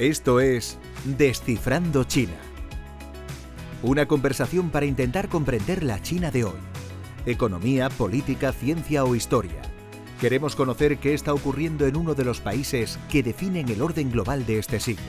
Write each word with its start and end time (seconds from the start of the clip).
Esto 0.00 0.40
es 0.40 0.78
Descifrando 1.04 2.04
China. 2.04 2.38
Una 3.82 4.06
conversación 4.06 4.70
para 4.70 4.86
intentar 4.86 5.28
comprender 5.28 5.82
la 5.82 6.00
China 6.00 6.30
de 6.30 6.44
hoy. 6.44 6.58
Economía, 7.26 7.90
política, 7.90 8.52
ciencia 8.52 9.04
o 9.04 9.14
historia. 9.14 9.60
Queremos 10.18 10.56
conocer 10.56 10.96
qué 10.96 11.12
está 11.12 11.34
ocurriendo 11.34 11.86
en 11.86 11.96
uno 11.96 12.14
de 12.14 12.24
los 12.24 12.40
países 12.40 12.98
que 13.10 13.22
definen 13.22 13.68
el 13.68 13.82
orden 13.82 14.10
global 14.10 14.46
de 14.46 14.58
este 14.58 14.80
siglo. 14.80 15.04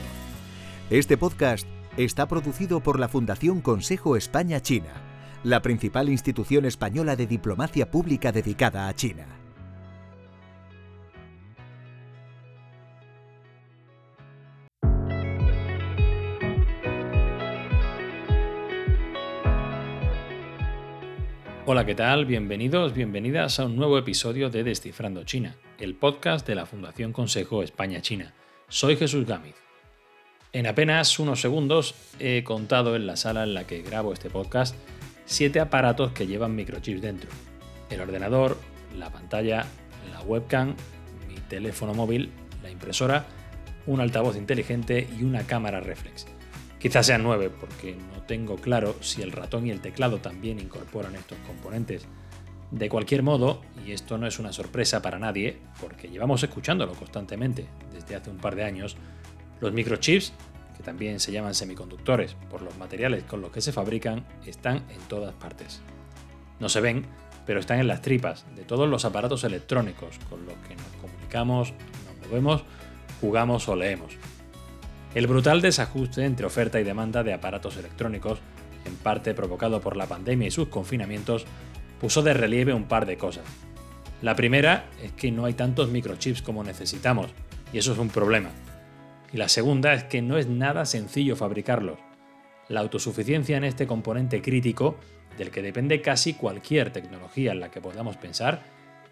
Este 0.90 1.16
podcast 1.16 1.66
está 1.96 2.28
producido 2.28 2.80
por 2.80 3.00
la 3.00 3.08
Fundación 3.08 3.62
Consejo 3.62 4.18
España-China, 4.18 4.92
la 5.42 5.62
principal 5.62 6.10
institución 6.10 6.66
española 6.66 7.16
de 7.16 7.26
diplomacia 7.26 7.90
pública 7.90 8.30
dedicada 8.30 8.88
a 8.88 8.94
China. 8.94 9.41
Hola, 21.72 21.86
¿qué 21.86 21.94
tal? 21.94 22.26
Bienvenidos, 22.26 22.92
bienvenidas 22.92 23.58
a 23.58 23.64
un 23.64 23.76
nuevo 23.76 23.96
episodio 23.96 24.50
de 24.50 24.62
Descifrando 24.62 25.24
China, 25.24 25.56
el 25.78 25.94
podcast 25.94 26.46
de 26.46 26.54
la 26.54 26.66
Fundación 26.66 27.14
Consejo 27.14 27.62
España-China. 27.62 28.34
Soy 28.68 28.94
Jesús 28.94 29.26
Gámez. 29.26 29.54
En 30.52 30.66
apenas 30.66 31.18
unos 31.18 31.40
segundos 31.40 31.94
he 32.18 32.44
contado 32.44 32.94
en 32.94 33.06
la 33.06 33.16
sala 33.16 33.44
en 33.44 33.54
la 33.54 33.66
que 33.66 33.80
grabo 33.80 34.12
este 34.12 34.28
podcast 34.28 34.76
siete 35.24 35.60
aparatos 35.60 36.12
que 36.12 36.26
llevan 36.26 36.54
microchips 36.54 37.00
dentro. 37.00 37.30
El 37.88 38.02
ordenador, 38.02 38.58
la 38.98 39.08
pantalla, 39.08 39.64
la 40.12 40.20
webcam, 40.26 40.76
mi 41.26 41.36
teléfono 41.48 41.94
móvil, 41.94 42.32
la 42.62 42.70
impresora, 42.70 43.24
un 43.86 44.02
altavoz 44.02 44.36
inteligente 44.36 45.08
y 45.18 45.24
una 45.24 45.46
cámara 45.46 45.80
reflex. 45.80 46.26
Quizás 46.82 47.06
sean 47.06 47.22
nueve, 47.22 47.48
porque 47.48 47.94
no 47.94 48.22
tengo 48.22 48.56
claro 48.56 48.96
si 49.00 49.22
el 49.22 49.30
ratón 49.30 49.68
y 49.68 49.70
el 49.70 49.80
teclado 49.80 50.18
también 50.18 50.58
incorporan 50.58 51.14
estos 51.14 51.38
componentes. 51.46 52.08
De 52.72 52.88
cualquier 52.88 53.22
modo, 53.22 53.60
y 53.86 53.92
esto 53.92 54.18
no 54.18 54.26
es 54.26 54.40
una 54.40 54.52
sorpresa 54.52 55.00
para 55.00 55.20
nadie, 55.20 55.58
porque 55.80 56.08
llevamos 56.08 56.42
escuchándolo 56.42 56.94
constantemente 56.94 57.68
desde 57.92 58.16
hace 58.16 58.30
un 58.30 58.38
par 58.38 58.56
de 58.56 58.64
años, 58.64 58.96
los 59.60 59.72
microchips, 59.72 60.32
que 60.76 60.82
también 60.82 61.20
se 61.20 61.30
llaman 61.30 61.54
semiconductores 61.54 62.34
por 62.50 62.62
los 62.62 62.76
materiales 62.76 63.22
con 63.22 63.42
los 63.42 63.52
que 63.52 63.60
se 63.60 63.70
fabrican, 63.70 64.26
están 64.44 64.78
en 64.90 64.98
todas 65.06 65.34
partes. 65.34 65.82
No 66.58 66.68
se 66.68 66.80
ven, 66.80 67.06
pero 67.46 67.60
están 67.60 67.78
en 67.78 67.86
las 67.86 68.02
tripas 68.02 68.44
de 68.56 68.64
todos 68.64 68.88
los 68.88 69.04
aparatos 69.04 69.44
electrónicos 69.44 70.18
con 70.28 70.44
los 70.46 70.54
que 70.66 70.74
nos 70.74 70.86
comunicamos, 71.00 71.72
nos 71.72 72.28
movemos, 72.28 72.64
jugamos 73.20 73.68
o 73.68 73.76
leemos. 73.76 74.18
El 75.14 75.26
brutal 75.26 75.60
desajuste 75.60 76.24
entre 76.24 76.46
oferta 76.46 76.80
y 76.80 76.84
demanda 76.84 77.22
de 77.22 77.34
aparatos 77.34 77.76
electrónicos, 77.76 78.38
en 78.86 78.96
parte 78.96 79.34
provocado 79.34 79.80
por 79.80 79.96
la 79.96 80.06
pandemia 80.06 80.48
y 80.48 80.50
sus 80.50 80.68
confinamientos, 80.68 81.44
puso 82.00 82.22
de 82.22 82.32
relieve 82.32 82.72
un 82.72 82.84
par 82.84 83.04
de 83.04 83.18
cosas. 83.18 83.44
La 84.22 84.34
primera 84.34 84.86
es 85.02 85.12
que 85.12 85.30
no 85.30 85.44
hay 85.44 85.52
tantos 85.52 85.90
microchips 85.90 86.40
como 86.40 86.64
necesitamos, 86.64 87.30
y 87.72 87.78
eso 87.78 87.92
es 87.92 87.98
un 87.98 88.08
problema. 88.08 88.50
Y 89.32 89.36
la 89.36 89.48
segunda 89.48 89.92
es 89.92 90.04
que 90.04 90.22
no 90.22 90.38
es 90.38 90.46
nada 90.46 90.86
sencillo 90.86 91.36
fabricarlos. 91.36 91.98
La 92.68 92.80
autosuficiencia 92.80 93.58
en 93.58 93.64
este 93.64 93.86
componente 93.86 94.40
crítico, 94.40 94.96
del 95.36 95.50
que 95.50 95.60
depende 95.60 96.00
casi 96.00 96.34
cualquier 96.34 96.90
tecnología 96.90 97.52
en 97.52 97.60
la 97.60 97.70
que 97.70 97.82
podamos 97.82 98.16
pensar, 98.16 98.62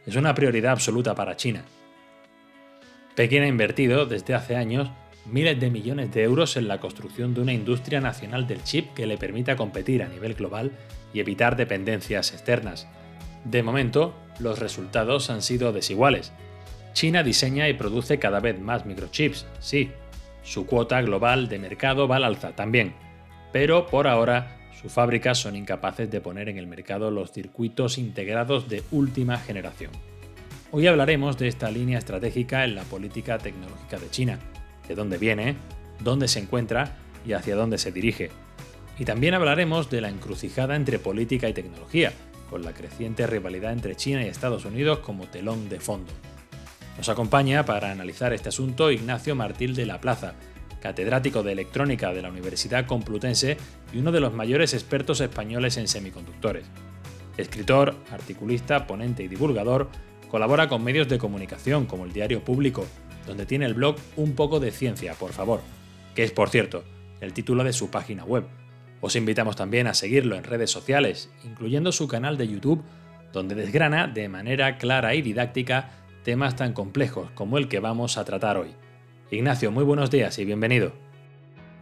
es 0.07 0.17
una 0.17 0.35
prioridad 0.35 0.73
absoluta 0.73 1.15
para 1.15 1.37
China. 1.37 1.63
Pekín 3.15 3.43
ha 3.43 3.49
invertido 3.49 4.07
desde 4.07 4.35
hace 4.35 4.57
años 4.57 4.91
miles 5.27 5.59
de 5.61 5.71
millones 5.71 6.13
de 6.13 6.23
euros 6.23 6.57
en 6.57 6.69
la 6.69 6.81
construcción 6.81 7.35
de 7.35 7.41
una 7.41 7.53
industria 7.53 8.01
nacional 8.01 8.47
del 8.47 8.63
chip 8.65 8.95
que 8.95 9.07
le 9.07 9.19
permita 9.19 9.57
competir 9.57 10.03
a 10.03 10.09
nivel 10.09 10.35
global 10.35 10.73
y 11.13 11.21
evitar 11.21 11.57
dependencias 11.57 12.33
externas. 12.33 12.89
De 13.45 13.63
momento, 13.63 14.15
los 14.39 14.59
resultados 14.59 15.31
han 15.31 15.43
sido 15.43 15.73
desiguales. 15.73 16.33
China 16.93 17.23
diseña 17.23 17.69
y 17.69 17.75
produce 17.75 18.19
cada 18.19 18.41
vez 18.41 18.61
más 18.61 18.87
microchips, 18.87 19.47
sí. 19.61 19.91
Su 20.43 20.67
cuota 20.67 21.01
global 21.03 21.49
de 21.49 21.59
mercado 21.59 22.09
va 22.09 22.17
al 22.17 22.25
alza 22.25 22.57
también. 22.57 22.95
Pero 23.53 23.87
por 23.87 24.07
ahora, 24.07 24.59
sus 24.81 24.93
fábricas 24.93 25.39
son 25.39 25.57
incapaces 25.57 26.11
de 26.11 26.21
poner 26.21 26.49
en 26.49 26.57
el 26.57 26.67
mercado 26.67 27.11
los 27.11 27.33
circuitos 27.33 27.99
integrados 27.99 28.69
de 28.69 28.83
última 28.91 29.37
generación. 29.39 29.91
Hoy 30.73 30.87
hablaremos 30.87 31.37
de 31.37 31.49
esta 31.49 31.71
línea 31.71 31.99
estratégica 31.99 32.65
en 32.65 32.77
la 32.77 32.85
política 32.85 33.39
tecnológica 33.39 33.99
de 33.99 34.09
China, 34.09 34.39
de 34.91 34.97
dónde 34.97 35.19
viene, 35.19 35.55
dónde 36.01 36.27
se 36.27 36.41
encuentra 36.41 36.97
y 37.25 37.35
hacia 37.35 37.55
dónde 37.55 37.79
se 37.79 37.93
dirige. 37.93 38.33
Y 38.99 39.05
también 39.05 39.35
hablaremos 39.35 39.89
de 39.89 40.01
la 40.01 40.09
encrucijada 40.09 40.75
entre 40.75 40.99
política 40.99 41.49
y 41.49 41.53
tecnología, 41.53 42.13
con 42.51 42.63
la 42.65 42.73
creciente 42.73 43.25
rivalidad 43.29 43.73
entre 43.73 43.95
China 43.95 44.25
y 44.25 44.27
Estados 44.27 44.65
Unidos 44.65 44.99
como 44.99 45.29
telón 45.29 45.69
de 45.69 45.79
fondo. 45.79 46.11
Nos 46.99 47.09
acompaña 47.09 47.65
para 47.65 47.93
analizar 47.93 48.33
este 48.33 48.49
asunto 48.49 48.91
Ignacio 48.91 49.37
Martil 49.37 49.77
de 49.77 49.87
la 49.87 50.01
Plaza, 50.01 50.35
catedrático 50.83 51.45
de 51.45 51.53
electrónica 51.53 52.13
de 52.13 52.23
la 52.23 52.31
Universidad 52.31 52.87
Complutense 52.87 53.59
y 53.93 53.99
uno 53.99 54.11
de 54.11 54.19
los 54.19 54.35
mayores 54.35 54.75
expertos 54.75 55.21
españoles 55.21 55.77
en 55.77 55.87
semiconductores. 55.87 56.67
Escritor, 57.37 57.95
articulista, 58.11 58.89
ponente 58.89 59.23
y 59.23 59.29
divulgador, 59.29 59.89
colabora 60.29 60.69
con 60.69 60.83
medios 60.83 61.09
de 61.09 61.19
comunicación 61.19 61.87
como 61.87 62.07
el 62.07 62.13
Diario 62.13 62.45
Público, 62.45 62.85
donde 63.31 63.47
tiene 63.47 63.65
el 63.65 63.75
blog 63.75 63.95
Un 64.17 64.35
poco 64.35 64.59
de 64.59 64.73
ciencia, 64.73 65.15
por 65.15 65.33
favor, 65.33 65.61
que 66.17 66.25
es, 66.25 66.33
por 66.33 66.51
cierto, 66.51 66.83
el 67.21 67.33
título 67.33 67.63
de 67.63 67.73
su 67.73 67.89
página 67.89 68.25
web. 68.25 68.45
Os 69.01 69.15
invitamos 69.15 69.55
también 69.55 69.87
a 69.87 69.95
seguirlo 69.95 70.35
en 70.35 70.43
redes 70.43 70.73
sociales, 70.73 71.31
incluyendo 71.45 71.93
su 71.93 72.09
canal 72.09 72.37
de 72.37 72.49
YouTube, 72.49 72.83
donde 73.33 73.55
desgrana 73.55 74.09
de 74.09 74.29
manera 74.29 74.79
clara 74.79 75.15
y 75.15 75.23
didáctica 75.23 75.93
temas 76.25 76.57
tan 76.57 76.73
complejos 76.73 77.31
como 77.31 77.57
el 77.57 77.69
que 77.69 77.79
vamos 77.79 78.19
a 78.19 78.25
tratar 78.25 78.57
hoy. 78.57 78.75
Ignacio, 79.31 79.71
muy 79.71 79.85
buenos 79.85 80.11
días 80.11 80.37
y 80.41 80.45
bienvenido. 80.45 80.93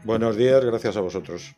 Buenos 0.04 0.37
días, 0.37 0.62
gracias 0.62 0.98
a 0.98 1.00
vosotros. 1.00 1.56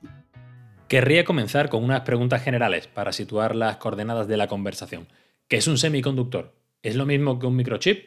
Querría 0.87 1.25
comenzar 1.25 1.69
con 1.69 1.83
unas 1.83 2.03
preguntas 2.03 2.45
generales 2.45 2.87
para 2.87 3.11
situar 3.11 3.57
las 3.57 3.79
coordenadas 3.79 4.29
de 4.29 4.37
la 4.37 4.47
conversación. 4.47 5.09
¿Qué 5.49 5.57
es 5.57 5.67
un 5.67 5.79
semiconductor? 5.79 6.55
¿Es 6.85 6.95
lo 6.95 7.07
mismo 7.07 7.41
que 7.41 7.47
un 7.47 7.57
microchip? 7.57 8.07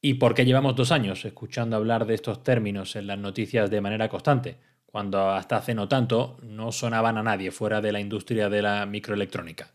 ¿Y 0.00 0.14
por 0.14 0.34
qué 0.34 0.44
llevamos 0.44 0.76
dos 0.76 0.92
años 0.92 1.24
escuchando 1.24 1.76
hablar 1.76 2.06
de 2.06 2.14
estos 2.14 2.44
términos 2.44 2.94
en 2.94 3.08
las 3.08 3.18
noticias 3.18 3.68
de 3.68 3.80
manera 3.80 4.08
constante, 4.08 4.58
cuando 4.86 5.30
hasta 5.30 5.56
hace 5.56 5.74
no 5.74 5.88
tanto 5.88 6.38
no 6.42 6.70
sonaban 6.70 7.18
a 7.18 7.22
nadie 7.22 7.50
fuera 7.50 7.80
de 7.80 7.90
la 7.90 8.00
industria 8.00 8.48
de 8.48 8.62
la 8.62 8.86
microelectrónica? 8.86 9.72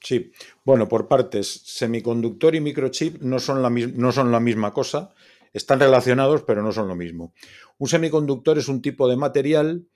Sí, 0.00 0.32
bueno, 0.64 0.88
por 0.88 1.08
partes, 1.08 1.62
semiconductor 1.64 2.54
y 2.54 2.60
microchip 2.60 3.22
no 3.22 3.38
son 3.38 3.62
la, 3.62 3.70
no 3.70 4.12
son 4.12 4.32
la 4.32 4.40
misma 4.40 4.72
cosa, 4.72 5.14
están 5.52 5.78
relacionados 5.78 6.42
pero 6.42 6.62
no 6.62 6.72
son 6.72 6.88
lo 6.88 6.96
mismo. 6.96 7.32
Un 7.78 7.88
semiconductor 7.88 8.58
es 8.58 8.68
un 8.68 8.82
tipo 8.82 9.08
de 9.08 9.16
material 9.16 9.86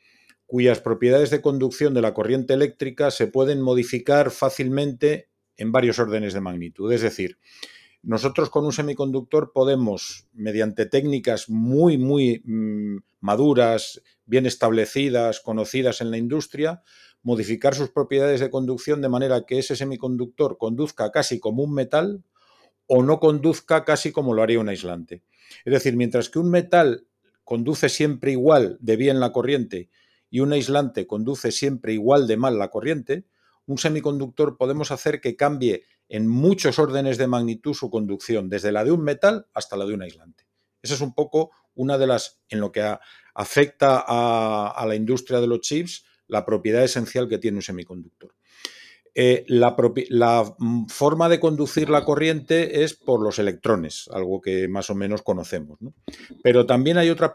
cuyas 0.46 0.80
propiedades 0.80 1.30
de 1.30 1.42
conducción 1.42 1.92
de 1.92 2.00
la 2.00 2.14
corriente 2.14 2.54
eléctrica 2.54 3.10
se 3.10 3.26
pueden 3.26 3.60
modificar 3.60 4.30
fácilmente 4.30 5.28
en 5.56 5.72
varios 5.72 5.98
órdenes 5.98 6.32
de 6.32 6.40
magnitud. 6.40 6.90
Es 6.90 7.02
decir, 7.02 7.38
nosotros 8.02 8.50
con 8.50 8.64
un 8.64 8.72
semiconductor 8.72 9.52
podemos, 9.52 10.28
mediante 10.32 10.86
técnicas 10.86 11.48
muy, 11.48 11.98
muy 11.98 12.42
mm, 12.44 12.98
maduras, 13.20 14.02
bien 14.24 14.46
establecidas, 14.46 15.40
conocidas 15.40 16.00
en 16.00 16.10
la 16.10 16.18
industria, 16.18 16.82
modificar 17.22 17.74
sus 17.74 17.90
propiedades 17.90 18.40
de 18.40 18.50
conducción 18.50 19.02
de 19.02 19.08
manera 19.08 19.44
que 19.44 19.58
ese 19.58 19.76
semiconductor 19.76 20.56
conduzca 20.58 21.10
casi 21.10 21.40
como 21.40 21.62
un 21.62 21.74
metal 21.74 22.24
o 22.86 23.02
no 23.02 23.20
conduzca 23.20 23.84
casi 23.84 24.12
como 24.12 24.34
lo 24.34 24.42
haría 24.42 24.60
un 24.60 24.68
aislante. 24.68 25.22
Es 25.64 25.72
decir, 25.72 25.96
mientras 25.96 26.30
que 26.30 26.38
un 26.38 26.50
metal 26.50 27.06
conduce 27.44 27.88
siempre 27.88 28.32
igual 28.32 28.78
de 28.80 28.96
bien 28.96 29.20
la 29.20 29.32
corriente 29.32 29.90
y 30.30 30.40
un 30.40 30.52
aislante 30.52 31.06
conduce 31.06 31.50
siempre 31.50 31.94
igual 31.94 32.26
de 32.26 32.36
mal 32.36 32.58
la 32.58 32.70
corriente, 32.70 33.24
un 33.66 33.78
semiconductor 33.78 34.56
podemos 34.56 34.90
hacer 34.90 35.20
que 35.20 35.36
cambie 35.36 35.84
en 36.08 36.28
muchos 36.28 36.78
órdenes 36.78 37.18
de 37.18 37.26
magnitud 37.26 37.74
su 37.74 37.90
conducción, 37.90 38.48
desde 38.48 38.72
la 38.72 38.84
de 38.84 38.92
un 38.92 39.02
metal 39.02 39.46
hasta 39.54 39.76
la 39.76 39.86
de 39.86 39.94
un 39.94 40.02
aislante. 40.02 40.46
Esa 40.82 40.94
es 40.94 41.00
un 41.00 41.14
poco 41.14 41.50
una 41.74 41.98
de 41.98 42.06
las, 42.06 42.40
en 42.48 42.60
lo 42.60 42.72
que 42.72 42.82
afecta 43.34 44.04
a, 44.06 44.84
la 44.86 44.94
industria 44.94 45.40
de 45.40 45.46
los 45.46 45.60
chips, 45.60 46.04
la 46.26 46.44
propiedad 46.44 46.84
esencial 46.84 47.28
que 47.28 47.38
tiene 47.38 47.58
un 47.58 47.62
semiconductor. 47.62 48.34
Eh, 49.14 49.44
la, 49.48 49.74
forma 50.88 51.28
de 51.28 51.40
conducir 51.40 51.90
la 51.90 52.04
corriente 52.04 52.84
es 52.84 52.94
por 52.94 53.20
los 53.20 53.38
electrones, 53.38 54.08
algo 54.12 54.40
que 54.40 54.68
más 54.68 54.90
o 54.90 54.94
menos 54.94 55.22
conocemos. 55.22 55.78
Pero 56.42 56.66
también 56.66 56.98
hay 56.98 57.10
otra 57.10 57.32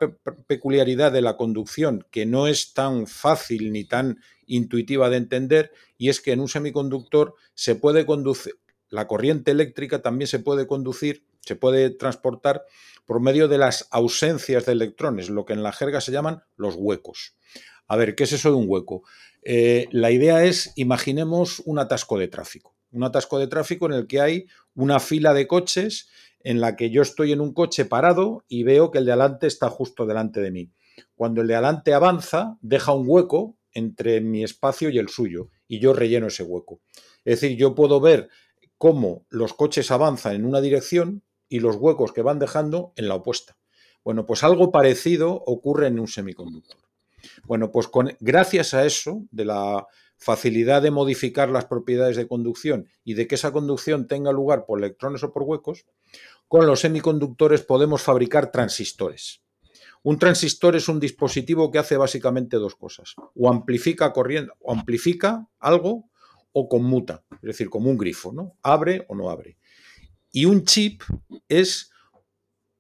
peculiaridad 0.48 1.12
de 1.12 1.22
la 1.22 1.36
conducción 1.36 2.06
que 2.10 2.26
no 2.26 2.48
es 2.48 2.74
tan 2.74 3.08
fácil 3.08 3.72
ni 3.72 3.84
tan 3.86 4.20
intuitiva 4.46 5.10
de 5.10 5.18
entender, 5.18 5.72
y 5.98 6.10
es 6.10 6.22
que 6.22 6.32
en 6.32 6.40
un 6.40 6.48
semiconductor 6.48 7.36
se 7.54 7.76
puede 7.76 8.06
conducir, 8.06 8.54
la 8.94 9.08
corriente 9.08 9.50
eléctrica 9.50 10.04
también 10.04 10.28
se 10.28 10.38
puede 10.38 10.68
conducir 10.68 11.26
Se 11.42 11.56
puede 11.56 11.90
transportar 11.90 12.64
por 13.06 13.20
medio 13.20 13.48
de 13.48 13.58
las 13.58 13.88
ausencias 13.90 14.68
de 14.68 14.74
electrones, 14.74 15.30
lo 15.30 15.46
que 15.46 15.54
en 15.54 15.64
la 15.64 15.74
jerga 15.74 16.00
se 16.00 16.12
llaman 16.12 16.44
los 16.56 16.76
huecos. 16.76 17.36
A 17.88 17.98
ver, 17.98 18.14
¿qué 18.14 18.24
es 18.26 18.34
eso 18.34 18.52
de 18.52 18.56
un 18.56 18.66
hueco? 18.70 19.02
Eh, 19.42 19.88
la 19.92 20.12
idea 20.12 20.46
es, 20.46 20.72
imaginemos 20.76 21.60
un 21.66 21.80
atasco 21.80 22.20
de 22.20 22.28
tráfico. 22.28 22.76
Un 22.92 23.04
atasco 23.04 23.40
de 23.40 23.48
tráfico 23.48 23.88
en 23.88 23.94
el 23.94 24.06
que 24.08 24.22
hay 24.22 24.46
una 24.76 25.00
fila 25.00 25.34
de 25.34 25.48
coches 25.48 26.08
en 26.42 26.62
la 26.62 26.76
que 26.76 26.92
yo 26.92 27.02
estoy 27.02 27.32
en 27.32 27.42
un 27.42 27.54
coche 27.54 27.86
parado 27.86 28.46
y 28.48 28.62
veo 28.62 28.92
que 28.92 29.00
el 29.00 29.06
de 29.06 29.14
adelante 29.14 29.48
está 29.48 29.70
justo 29.70 30.06
delante 30.06 30.40
de 30.40 30.52
mí. 30.52 30.72
Cuando 31.16 31.42
el 31.42 31.48
de 31.48 31.56
adelante 31.56 31.96
avanza, 31.96 32.58
deja 32.62 32.94
un 32.94 33.06
hueco 33.08 33.58
entre 33.74 34.22
mi 34.22 34.44
espacio 34.44 34.90
y 34.90 35.00
el 35.00 35.10
suyo 35.10 35.50
y 35.68 35.80
yo 35.80 35.94
relleno 35.94 36.28
ese 36.28 36.44
hueco. 36.44 36.80
Es 37.26 37.42
decir, 37.42 37.58
yo 37.58 37.74
puedo 37.74 38.00
ver 38.00 38.30
cómo 38.84 39.26
los 39.30 39.54
coches 39.54 39.92
avanzan 39.92 40.36
en 40.36 40.44
una 40.44 40.60
dirección 40.60 41.24
y 41.48 41.62
los 41.62 41.78
huecos 41.78 42.12
que 42.12 42.22
van 42.22 42.38
dejando 42.38 42.92
en 42.98 43.08
la 43.08 43.16
opuesta. 43.16 43.56
Bueno, 44.04 44.26
pues 44.26 44.44
algo 44.44 44.74
parecido 44.74 45.42
ocurre 45.46 45.88
en 45.88 46.02
un 46.02 46.10
semiconductor. 46.10 46.82
Bueno, 47.46 47.72
pues 47.72 47.88
con, 47.88 48.12
gracias 48.20 48.74
a 48.74 48.86
eso, 48.86 49.24
de 49.32 49.46
la 49.46 49.88
facilidad 50.18 50.82
de 50.82 50.92
modificar 50.92 51.48
las 51.48 51.64
propiedades 51.64 52.18
de 52.18 52.28
conducción 52.28 52.90
y 53.06 53.14
de 53.14 53.26
que 53.26 53.36
esa 53.36 53.54
conducción 53.54 54.06
tenga 54.06 54.34
lugar 54.34 54.66
por 54.66 54.80
electrones 54.80 55.24
o 55.24 55.32
por 55.32 55.44
huecos, 55.44 55.86
con 56.50 56.68
los 56.68 56.82
semiconductores 56.82 57.62
podemos 57.62 58.02
fabricar 58.02 58.52
transistores. 58.52 59.44
Un 60.02 60.20
transistor 60.20 60.76
es 60.76 60.90
un 60.90 61.00
dispositivo 61.00 61.72
que 61.72 61.80
hace 61.80 61.96
básicamente 61.96 62.58
dos 62.58 62.76
cosas. 62.76 63.16
O 63.34 63.50
amplifica 63.50 64.12
corriente, 64.12 64.52
o 64.60 64.74
amplifica 64.74 65.48
algo 65.58 66.10
o 66.54 66.70
conmuta, 66.70 67.26
es 67.32 67.42
decir, 67.42 67.70
como 67.70 67.90
un 67.90 67.98
grifo, 67.98 68.32
¿no? 68.32 68.58
Abre 68.62 69.06
o 69.10 69.16
no 69.16 69.30
abre. 69.30 69.58
Y 70.32 70.46
un 70.46 70.64
chip 70.64 71.04
es 71.50 71.92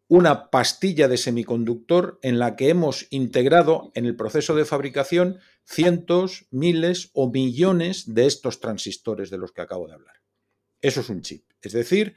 una 0.07 0.49
pastilla 0.51 1.07
de 1.07 1.17
semiconductor 1.17 2.19
en 2.21 2.37
la 2.37 2.55
que 2.55 2.69
hemos 2.69 3.07
integrado 3.09 3.91
en 3.95 4.05
el 4.05 4.15
proceso 4.15 4.55
de 4.55 4.65
fabricación 4.65 5.39
cientos, 5.65 6.45
miles 6.51 7.09
o 7.13 7.31
millones 7.31 8.13
de 8.13 8.25
estos 8.25 8.59
transistores 8.59 9.29
de 9.29 9.37
los 9.37 9.51
que 9.51 9.61
acabo 9.61 9.87
de 9.87 9.93
hablar. 9.93 10.15
Eso 10.81 11.01
es 11.01 11.09
un 11.09 11.21
chip. 11.21 11.45
Es 11.61 11.71
decir, 11.71 12.15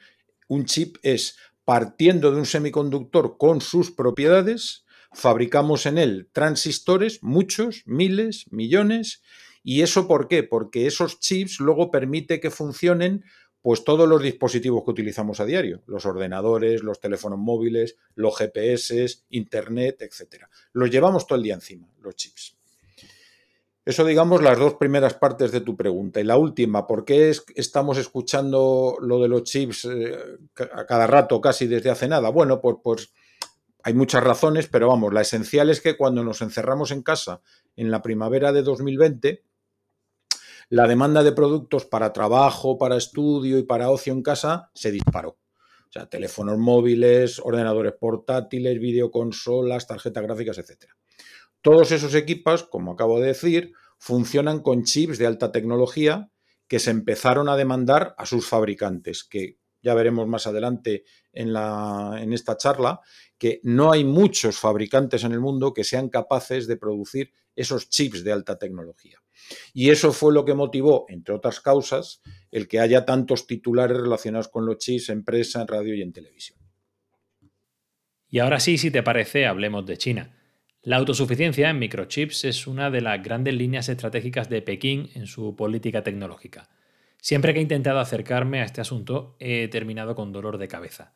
un 0.48 0.64
chip 0.64 0.96
es 1.02 1.36
partiendo 1.64 2.32
de 2.32 2.38
un 2.38 2.46
semiconductor 2.46 3.38
con 3.38 3.60
sus 3.60 3.90
propiedades, 3.90 4.84
fabricamos 5.12 5.86
en 5.86 5.98
él 5.98 6.28
transistores, 6.32 7.22
muchos, 7.22 7.82
miles, 7.86 8.44
millones, 8.50 9.22
¿y 9.66 9.82
eso 9.82 10.06
por 10.06 10.28
qué? 10.28 10.44
Porque 10.44 10.86
esos 10.86 11.18
chips 11.18 11.58
luego 11.58 11.90
permite 11.90 12.38
que 12.38 12.52
funcionen 12.52 13.24
pues 13.60 13.82
todos 13.82 14.08
los 14.08 14.22
dispositivos 14.22 14.84
que 14.84 14.92
utilizamos 14.92 15.40
a 15.40 15.44
diario, 15.44 15.82
los 15.86 16.06
ordenadores, 16.06 16.84
los 16.84 17.00
teléfonos 17.00 17.40
móviles, 17.40 17.96
los 18.14 18.38
GPS, 18.38 19.24
Internet, 19.30 20.02
etc. 20.02 20.44
Los 20.72 20.88
llevamos 20.88 21.26
todo 21.26 21.36
el 21.36 21.42
día 21.42 21.54
encima, 21.54 21.92
los 22.00 22.14
chips. 22.14 22.56
Eso, 23.84 24.04
digamos, 24.04 24.40
las 24.40 24.56
dos 24.56 24.74
primeras 24.74 25.14
partes 25.14 25.50
de 25.50 25.62
tu 25.62 25.76
pregunta. 25.76 26.20
Y 26.20 26.24
la 26.24 26.36
última, 26.36 26.86
¿por 26.86 27.04
qué 27.04 27.32
estamos 27.56 27.98
escuchando 27.98 28.98
lo 29.00 29.20
de 29.20 29.28
los 29.28 29.42
chips 29.42 29.86
eh, 29.86 30.16
a 30.72 30.86
cada 30.86 31.08
rato, 31.08 31.40
casi 31.40 31.66
desde 31.66 31.90
hace 31.90 32.06
nada? 32.06 32.28
Bueno, 32.28 32.60
pues, 32.60 32.76
pues 32.84 33.12
hay 33.82 33.94
muchas 33.94 34.22
razones, 34.22 34.68
pero 34.68 34.86
vamos, 34.86 35.12
la 35.12 35.22
esencial 35.22 35.70
es 35.70 35.80
que 35.80 35.96
cuando 35.96 36.22
nos 36.22 36.40
encerramos 36.40 36.92
en 36.92 37.02
casa 37.02 37.40
en 37.74 37.90
la 37.90 38.02
primavera 38.02 38.52
de 38.52 38.62
2020, 38.62 39.44
la 40.68 40.88
demanda 40.88 41.22
de 41.22 41.32
productos 41.32 41.86
para 41.86 42.12
trabajo, 42.12 42.78
para 42.78 42.96
estudio 42.96 43.58
y 43.58 43.62
para 43.62 43.90
ocio 43.90 44.12
en 44.12 44.22
casa 44.22 44.70
se 44.74 44.90
disparó. 44.90 45.38
O 45.88 45.92
sea, 45.92 46.06
teléfonos 46.06 46.58
móviles, 46.58 47.38
ordenadores 47.38 47.94
portátiles, 47.98 48.80
videoconsolas, 48.80 49.86
tarjetas 49.86 50.22
gráficas, 50.24 50.58
etc. 50.58 50.90
Todos 51.62 51.92
esos 51.92 52.14
equipos, 52.14 52.64
como 52.64 52.92
acabo 52.92 53.20
de 53.20 53.28
decir, 53.28 53.72
funcionan 53.98 54.60
con 54.60 54.82
chips 54.82 55.18
de 55.18 55.26
alta 55.26 55.52
tecnología 55.52 56.30
que 56.68 56.80
se 56.80 56.90
empezaron 56.90 57.48
a 57.48 57.56
demandar 57.56 58.14
a 58.18 58.26
sus 58.26 58.48
fabricantes, 58.48 59.22
que 59.22 59.58
ya 59.82 59.94
veremos 59.94 60.26
más 60.26 60.48
adelante 60.48 61.04
en, 61.32 61.52
la, 61.52 62.16
en 62.20 62.32
esta 62.32 62.56
charla, 62.56 63.00
que 63.38 63.60
no 63.62 63.92
hay 63.92 64.04
muchos 64.04 64.58
fabricantes 64.58 65.22
en 65.22 65.30
el 65.32 65.40
mundo 65.40 65.72
que 65.72 65.84
sean 65.84 66.08
capaces 66.08 66.66
de 66.66 66.76
producir 66.76 67.32
esos 67.54 67.88
chips 67.88 68.24
de 68.24 68.32
alta 68.32 68.58
tecnología. 68.58 69.22
Y 69.72 69.90
eso 69.90 70.12
fue 70.12 70.32
lo 70.32 70.44
que 70.44 70.54
motivó, 70.54 71.06
entre 71.08 71.34
otras 71.34 71.60
causas, 71.60 72.22
el 72.50 72.68
que 72.68 72.80
haya 72.80 73.04
tantos 73.04 73.46
titulares 73.46 73.96
relacionados 73.96 74.48
con 74.48 74.66
los 74.66 74.78
chips 74.78 75.08
en 75.10 75.24
prensa, 75.24 75.60
en 75.62 75.68
radio 75.68 75.94
y 75.94 76.02
en 76.02 76.12
televisión. 76.12 76.58
Y 78.28 78.38
ahora 78.40 78.60
sí, 78.60 78.78
si 78.78 78.90
te 78.90 79.02
parece, 79.02 79.46
hablemos 79.46 79.86
de 79.86 79.96
China. 79.96 80.36
La 80.82 80.96
autosuficiencia 80.96 81.70
en 81.70 81.78
microchips 81.78 82.44
es 82.44 82.66
una 82.66 82.90
de 82.90 83.00
las 83.00 83.22
grandes 83.22 83.54
líneas 83.54 83.88
estratégicas 83.88 84.48
de 84.48 84.62
Pekín 84.62 85.10
en 85.14 85.26
su 85.26 85.56
política 85.56 86.02
tecnológica. 86.02 86.68
Siempre 87.20 87.52
que 87.52 87.58
he 87.58 87.62
intentado 87.62 87.98
acercarme 87.98 88.60
a 88.60 88.64
este 88.64 88.80
asunto 88.80 89.36
he 89.40 89.66
terminado 89.66 90.14
con 90.14 90.32
dolor 90.32 90.58
de 90.58 90.68
cabeza. 90.68 91.12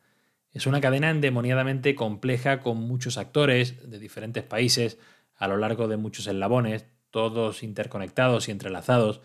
Es 0.51 0.65
una 0.67 0.81
cadena 0.81 1.09
endemoniadamente 1.09 1.95
compleja 1.95 2.59
con 2.59 2.77
muchos 2.77 3.17
actores 3.17 3.89
de 3.89 3.97
diferentes 3.97 4.43
países 4.43 4.99
a 5.37 5.47
lo 5.47 5.55
largo 5.55 5.87
de 5.87 5.95
muchos 5.95 6.27
eslabones, 6.27 6.85
todos 7.11 7.63
interconectados 7.63 8.47
y 8.47 8.51
entrelazados, 8.51 9.21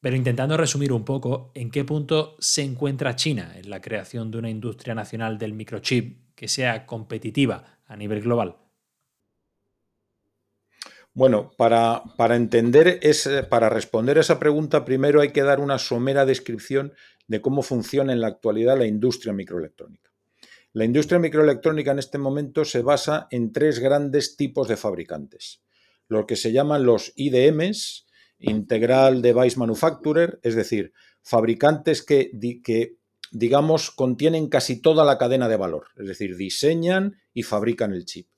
pero 0.00 0.16
intentando 0.16 0.56
resumir 0.56 0.92
un 0.92 1.04
poco 1.04 1.50
en 1.54 1.70
qué 1.70 1.84
punto 1.84 2.36
se 2.38 2.62
encuentra 2.62 3.16
China 3.16 3.52
en 3.56 3.68
la 3.68 3.80
creación 3.80 4.30
de 4.30 4.38
una 4.38 4.50
industria 4.50 4.94
nacional 4.94 5.36
del 5.36 5.52
microchip 5.52 6.34
que 6.34 6.48
sea 6.48 6.86
competitiva 6.86 7.80
a 7.86 7.96
nivel 7.96 8.22
global. 8.22 8.56
Bueno, 11.12 11.50
para, 11.56 12.02
para 12.16 12.36
entender, 12.36 13.00
para 13.48 13.68
responder 13.70 14.18
a 14.18 14.20
esa 14.20 14.38
pregunta, 14.38 14.84
primero 14.84 15.20
hay 15.20 15.32
que 15.32 15.42
dar 15.42 15.60
una 15.60 15.78
somera 15.78 16.26
descripción 16.26 16.92
de 17.26 17.40
cómo 17.40 17.62
funciona 17.62 18.12
en 18.12 18.20
la 18.20 18.28
actualidad 18.28 18.78
la 18.78 18.86
industria 18.86 19.32
microelectrónica. 19.32 20.12
La 20.74 20.84
industria 20.84 21.18
microelectrónica 21.18 21.92
en 21.92 21.98
este 21.98 22.18
momento 22.18 22.66
se 22.66 22.82
basa 22.82 23.28
en 23.30 23.50
tres 23.50 23.78
grandes 23.78 24.36
tipos 24.36 24.68
de 24.68 24.76
fabricantes 24.76 25.65
lo 26.08 26.26
que 26.26 26.36
se 26.36 26.52
llaman 26.52 26.84
los 26.84 27.12
IDMs, 27.16 28.06
Integral 28.38 29.22
Device 29.22 29.58
Manufacturer, 29.58 30.38
es 30.42 30.54
decir, 30.54 30.92
fabricantes 31.22 32.02
que, 32.02 32.30
digamos, 33.32 33.90
contienen 33.90 34.48
casi 34.48 34.80
toda 34.80 35.04
la 35.04 35.18
cadena 35.18 35.48
de 35.48 35.56
valor, 35.56 35.88
es 35.96 36.06
decir, 36.06 36.36
diseñan 36.36 37.16
y 37.32 37.42
fabrican 37.42 37.92
el 37.92 38.04
chip. 38.04 38.28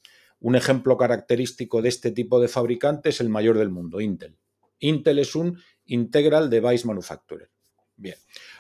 Un 0.41 0.55
ejemplo 0.55 0.97
característico 0.97 1.83
de 1.83 1.89
este 1.89 2.13
tipo 2.13 2.41
de 2.41 2.49
fabricante 2.49 3.09
es 3.09 3.21
el 3.21 3.29
mayor 3.29 3.59
del 3.59 3.71
mundo, 3.71 4.01
Intel. 4.01 4.39
Intel 4.79 5.19
es 5.19 5.35
un 5.35 5.59
Integral 5.85 6.49
Device 6.49 6.87
Manufacturer. 6.87 7.51
Bien. 7.97 8.17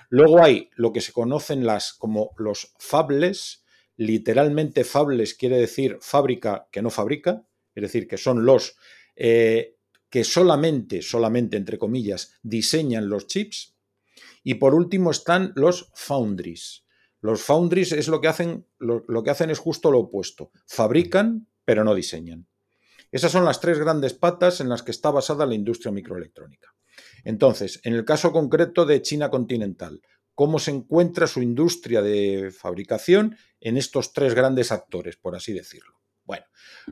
Luego 0.08 0.42
hay 0.42 0.70
lo 0.74 0.92
que 0.92 1.00
se 1.00 1.12
conocen 1.12 1.64
las, 1.64 1.92
como 1.92 2.30
los 2.36 2.74
fabless. 2.78 3.64
Literalmente 3.96 4.82
fabless 4.82 5.34
quiere 5.34 5.58
decir 5.58 5.98
fábrica 6.00 6.66
que 6.72 6.82
no 6.82 6.90
fabrica, 6.90 7.46
es 7.74 7.82
decir, 7.82 8.08
que 8.08 8.16
son 8.16 8.44
los 8.44 8.76
eh, 9.18 9.76
que 10.08 10.24
solamente, 10.24 11.02
solamente 11.02 11.56
entre 11.56 11.76
comillas, 11.76 12.38
diseñan 12.42 13.08
los 13.08 13.26
chips. 13.26 13.74
Y 14.44 14.54
por 14.54 14.74
último 14.74 15.10
están 15.10 15.52
los 15.56 15.90
foundries. 15.94 16.84
Los 17.20 17.42
foundries 17.42 17.92
es 17.92 18.08
lo 18.08 18.20
que 18.20 18.28
hacen, 18.28 18.66
lo, 18.78 19.04
lo 19.08 19.22
que 19.22 19.30
hacen 19.30 19.50
es 19.50 19.58
justo 19.58 19.90
lo 19.90 19.98
opuesto. 19.98 20.52
Fabrican, 20.66 21.48
pero 21.64 21.82
no 21.84 21.94
diseñan. 21.94 22.46
Esas 23.10 23.32
son 23.32 23.44
las 23.44 23.60
tres 23.60 23.78
grandes 23.78 24.14
patas 24.14 24.60
en 24.60 24.68
las 24.68 24.82
que 24.82 24.92
está 24.92 25.10
basada 25.10 25.46
la 25.46 25.54
industria 25.54 25.92
microelectrónica. 25.92 26.74
Entonces, 27.24 27.80
en 27.82 27.94
el 27.94 28.04
caso 28.04 28.32
concreto 28.32 28.86
de 28.86 29.02
China 29.02 29.30
continental, 29.30 30.00
¿cómo 30.34 30.58
se 30.58 30.70
encuentra 30.70 31.26
su 31.26 31.42
industria 31.42 32.00
de 32.00 32.52
fabricación 32.56 33.36
en 33.60 33.76
estos 33.76 34.12
tres 34.12 34.34
grandes 34.34 34.70
actores, 34.70 35.16
por 35.16 35.34
así 35.34 35.52
decirlo? 35.52 35.97
Bueno, 36.28 36.44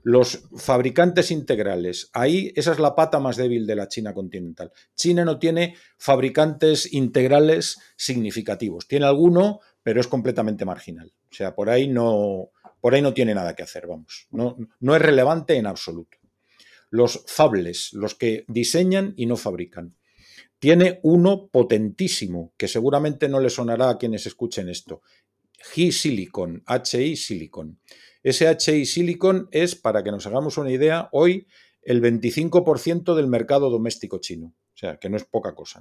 los 0.03 0.49
fabricantes 0.57 1.31
integrales, 1.31 2.09
ahí 2.15 2.55
esa 2.57 2.73
es 2.73 2.79
la 2.79 2.95
pata 2.95 3.21
más 3.21 3.37
débil 3.37 3.67
de 3.67 3.77
la 3.77 3.87
China 3.87 4.15
continental. 4.15 4.73
China 4.95 5.27
no 5.27 5.39
tiene 5.39 5.77
fabricantes 5.99 6.91
integrales 6.95 7.79
significativos. 7.97 8.89
Tiene 8.89 9.05
alguno, 9.05 9.61
pero 9.83 10.01
es 10.01 10.09
completamente 10.09 10.65
marginal. 10.65 11.13
O 11.31 11.35
sea, 11.35 11.55
por 11.55 11.69
ahí 11.69 11.87
no, 11.87 12.49
por 12.81 12.95
ahí 12.95 13.03
no 13.03 13.13
tiene 13.13 13.35
nada 13.35 13.55
que 13.55 13.63
hacer, 13.63 13.87
vamos. 13.87 14.27
No, 14.31 14.57
no 14.81 14.97
es 14.97 15.03
relevante 15.03 15.57
en 15.57 15.67
absoluto. 15.67 16.17
Los 16.89 17.23
fables, 17.27 17.93
los 17.93 18.15
que 18.15 18.47
diseñan 18.49 19.13
y 19.19 19.27
no 19.27 19.37
fabrican. 19.37 19.97
Tiene 20.59 20.99
uno 21.03 21.49
potentísimo, 21.49 22.55
que 22.57 22.69
seguramente 22.69 23.29
no 23.29 23.39
le 23.39 23.51
sonará 23.51 23.91
a 23.91 23.99
quienes 23.99 24.25
escuchen 24.25 24.71
esto. 24.71 25.03
HI 25.75 25.93
Silicon, 25.93 26.63
HI 26.67 27.17
Silicon. 27.17 27.81
SHI 28.23 28.87
Silicon 28.87 29.49
es, 29.53 29.75
para 29.75 30.03
que 30.03 30.11
nos 30.11 30.27
hagamos 30.27 30.59
una 30.59 30.71
idea, 30.71 31.09
hoy 31.13 31.47
el 31.83 32.03
25% 32.03 33.15
del 33.15 33.27
mercado 33.29 33.71
doméstico 33.71 34.19
chino. 34.19 34.55
O 34.75 34.79
sea, 34.79 34.99
que 34.99 35.09
no 35.09 35.17
es 35.17 35.25
poca 35.25 35.55
cosa. 35.55 35.81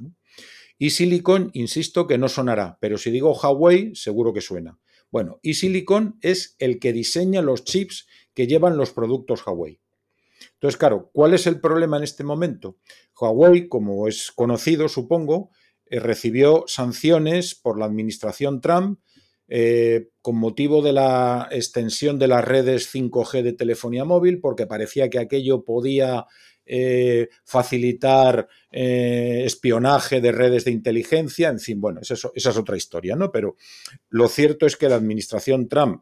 Y 0.78 0.92
Silicon, 0.92 1.50
insisto, 1.54 2.08
que 2.08 2.18
no 2.18 2.30
sonará, 2.30 2.78
pero 2.80 2.98
si 2.98 3.12
digo 3.12 3.34
Huawei, 3.34 3.96
seguro 3.96 4.34
que 4.34 4.42
suena. 4.42 4.80
Bueno, 5.12 5.40
y 5.42 5.56
Silicon 5.56 6.18
es 6.22 6.56
el 6.60 6.80
que 6.80 6.94
diseña 6.94 7.42
los 7.42 7.64
chips 7.64 8.08
que 8.34 8.48
llevan 8.48 8.78
los 8.78 8.92
productos 8.92 9.46
Huawei. 9.46 9.80
Entonces, 10.54 10.78
claro, 10.78 11.10
¿cuál 11.14 11.34
es 11.34 11.48
el 11.48 11.60
problema 11.60 11.98
en 11.98 12.04
este 12.04 12.24
momento? 12.24 12.78
Huawei, 13.20 13.68
como 13.68 14.08
es 14.08 14.32
conocido, 14.32 14.88
supongo, 14.90 15.50
eh, 15.86 16.00
recibió 16.00 16.66
sanciones 16.68 17.56
por 17.56 17.80
la 17.80 17.86
administración 17.86 18.62
Trump 18.62 19.00
eh, 19.48 20.10
con 20.22 20.38
motivo 20.38 20.82
de 20.82 20.94
la 20.94 21.48
extensión 21.52 22.18
de 22.20 22.28
las 22.28 22.44
redes 22.44 22.94
5G 22.94 23.44
de 23.44 23.54
telefonía 23.54 24.06
móvil, 24.06 24.40
porque 24.40 24.68
parecía 24.68 25.10
que 25.10 25.20
aquello 25.20 25.64
podía 25.64 26.26
eh, 26.66 27.30
facilitar 27.44 28.48
espionaje 28.72 30.20
de 30.20 30.32
redes 30.32 30.66
de 30.66 30.72
inteligencia, 30.72 31.50
en 31.50 31.60
fin, 31.60 31.80
bueno, 31.80 32.02
esa 32.02 32.16
es 32.34 32.58
otra 32.58 32.76
historia, 32.76 33.16
¿no? 33.16 33.32
Pero 33.32 33.56
lo 34.10 34.28
cierto 34.28 34.66
es 34.66 34.76
que 34.76 34.90
la 34.90 34.96
administración 34.96 35.70
Trump 35.70 36.02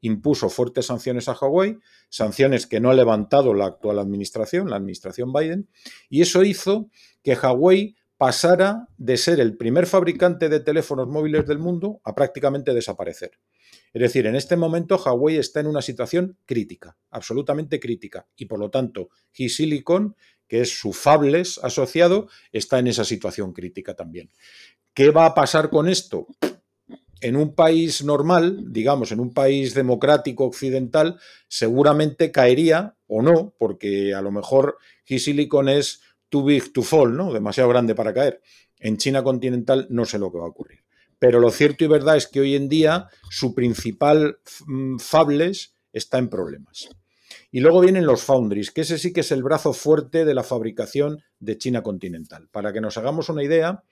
impuso 0.00 0.48
fuertes 0.48 0.86
sanciones 0.86 1.28
a 1.28 1.32
Huawei, 1.32 1.78
sanciones 2.08 2.66
que 2.66 2.80
no 2.80 2.90
ha 2.90 2.94
levantado 2.94 3.54
la 3.54 3.66
actual 3.66 3.98
administración, 3.98 4.70
la 4.70 4.76
administración 4.76 5.32
Biden, 5.32 5.68
y 6.08 6.22
eso 6.22 6.42
hizo 6.44 6.88
que 7.22 7.34
Huawei 7.34 7.96
pasara 8.18 8.88
de 8.98 9.16
ser 9.16 9.38
el 9.38 9.56
primer 9.56 9.86
fabricante 9.86 10.48
de 10.48 10.60
teléfonos 10.60 11.08
móviles 11.08 11.46
del 11.46 11.60
mundo 11.60 12.00
a 12.04 12.14
prácticamente 12.14 12.74
desaparecer. 12.74 13.38
Es 13.94 14.02
decir, 14.02 14.26
en 14.26 14.34
este 14.34 14.56
momento 14.56 14.96
Huawei 14.96 15.36
está 15.36 15.60
en 15.60 15.68
una 15.68 15.80
situación 15.80 16.36
crítica, 16.44 16.98
absolutamente 17.10 17.80
crítica, 17.80 18.26
y 18.36 18.46
por 18.46 18.58
lo 18.58 18.70
tanto, 18.70 19.08
Silicon, 19.32 20.16
que 20.48 20.60
es 20.62 20.78
su 20.78 20.92
fables 20.92 21.58
asociado, 21.62 22.28
está 22.52 22.80
en 22.80 22.88
esa 22.88 23.04
situación 23.04 23.52
crítica 23.52 23.94
también. 23.94 24.30
¿Qué 24.92 25.10
va 25.10 25.24
a 25.24 25.34
pasar 25.34 25.70
con 25.70 25.88
esto? 25.88 26.26
en 27.20 27.36
un 27.36 27.54
país 27.54 28.04
normal, 28.04 28.72
digamos, 28.72 29.10
en 29.12 29.20
un 29.20 29.32
país 29.34 29.74
democrático 29.74 30.44
occidental, 30.44 31.18
seguramente 31.48 32.30
caería 32.30 32.94
o 33.06 33.22
no, 33.22 33.54
porque 33.58 34.14
a 34.14 34.22
lo 34.22 34.30
mejor 34.30 34.78
Silicon 35.04 35.68
es 35.68 36.00
too 36.28 36.44
big 36.44 36.72
to 36.72 36.82
fall, 36.82 37.16
¿no? 37.16 37.32
Demasiado 37.32 37.68
grande 37.68 37.94
para 37.94 38.14
caer. 38.14 38.40
En 38.78 38.96
China 38.96 39.22
continental 39.22 39.86
no 39.90 40.04
sé 40.04 40.18
lo 40.18 40.30
que 40.30 40.38
va 40.38 40.44
a 40.44 40.48
ocurrir. 40.48 40.84
Pero 41.18 41.40
lo 41.40 41.50
cierto 41.50 41.84
y 41.84 41.88
verdad 41.88 42.16
es 42.16 42.26
que 42.26 42.40
hoy 42.40 42.54
en 42.54 42.68
día 42.68 43.08
su 43.30 43.54
principal 43.54 44.38
mm, 44.66 44.98
fables 44.98 45.74
está 45.92 46.18
en 46.18 46.28
problemas. 46.28 46.88
Y 47.50 47.60
luego 47.60 47.80
vienen 47.80 48.06
los 48.06 48.22
foundries, 48.22 48.70
que 48.70 48.82
ese 48.82 48.98
sí 48.98 49.12
que 49.12 49.20
es 49.20 49.32
el 49.32 49.42
brazo 49.42 49.72
fuerte 49.72 50.24
de 50.24 50.34
la 50.34 50.42
fabricación 50.42 51.22
de 51.40 51.56
China 51.56 51.82
continental. 51.82 52.48
Para 52.50 52.72
que 52.72 52.80
nos 52.80 52.98
hagamos 52.98 53.30
una 53.30 53.42
idea, 53.42 53.82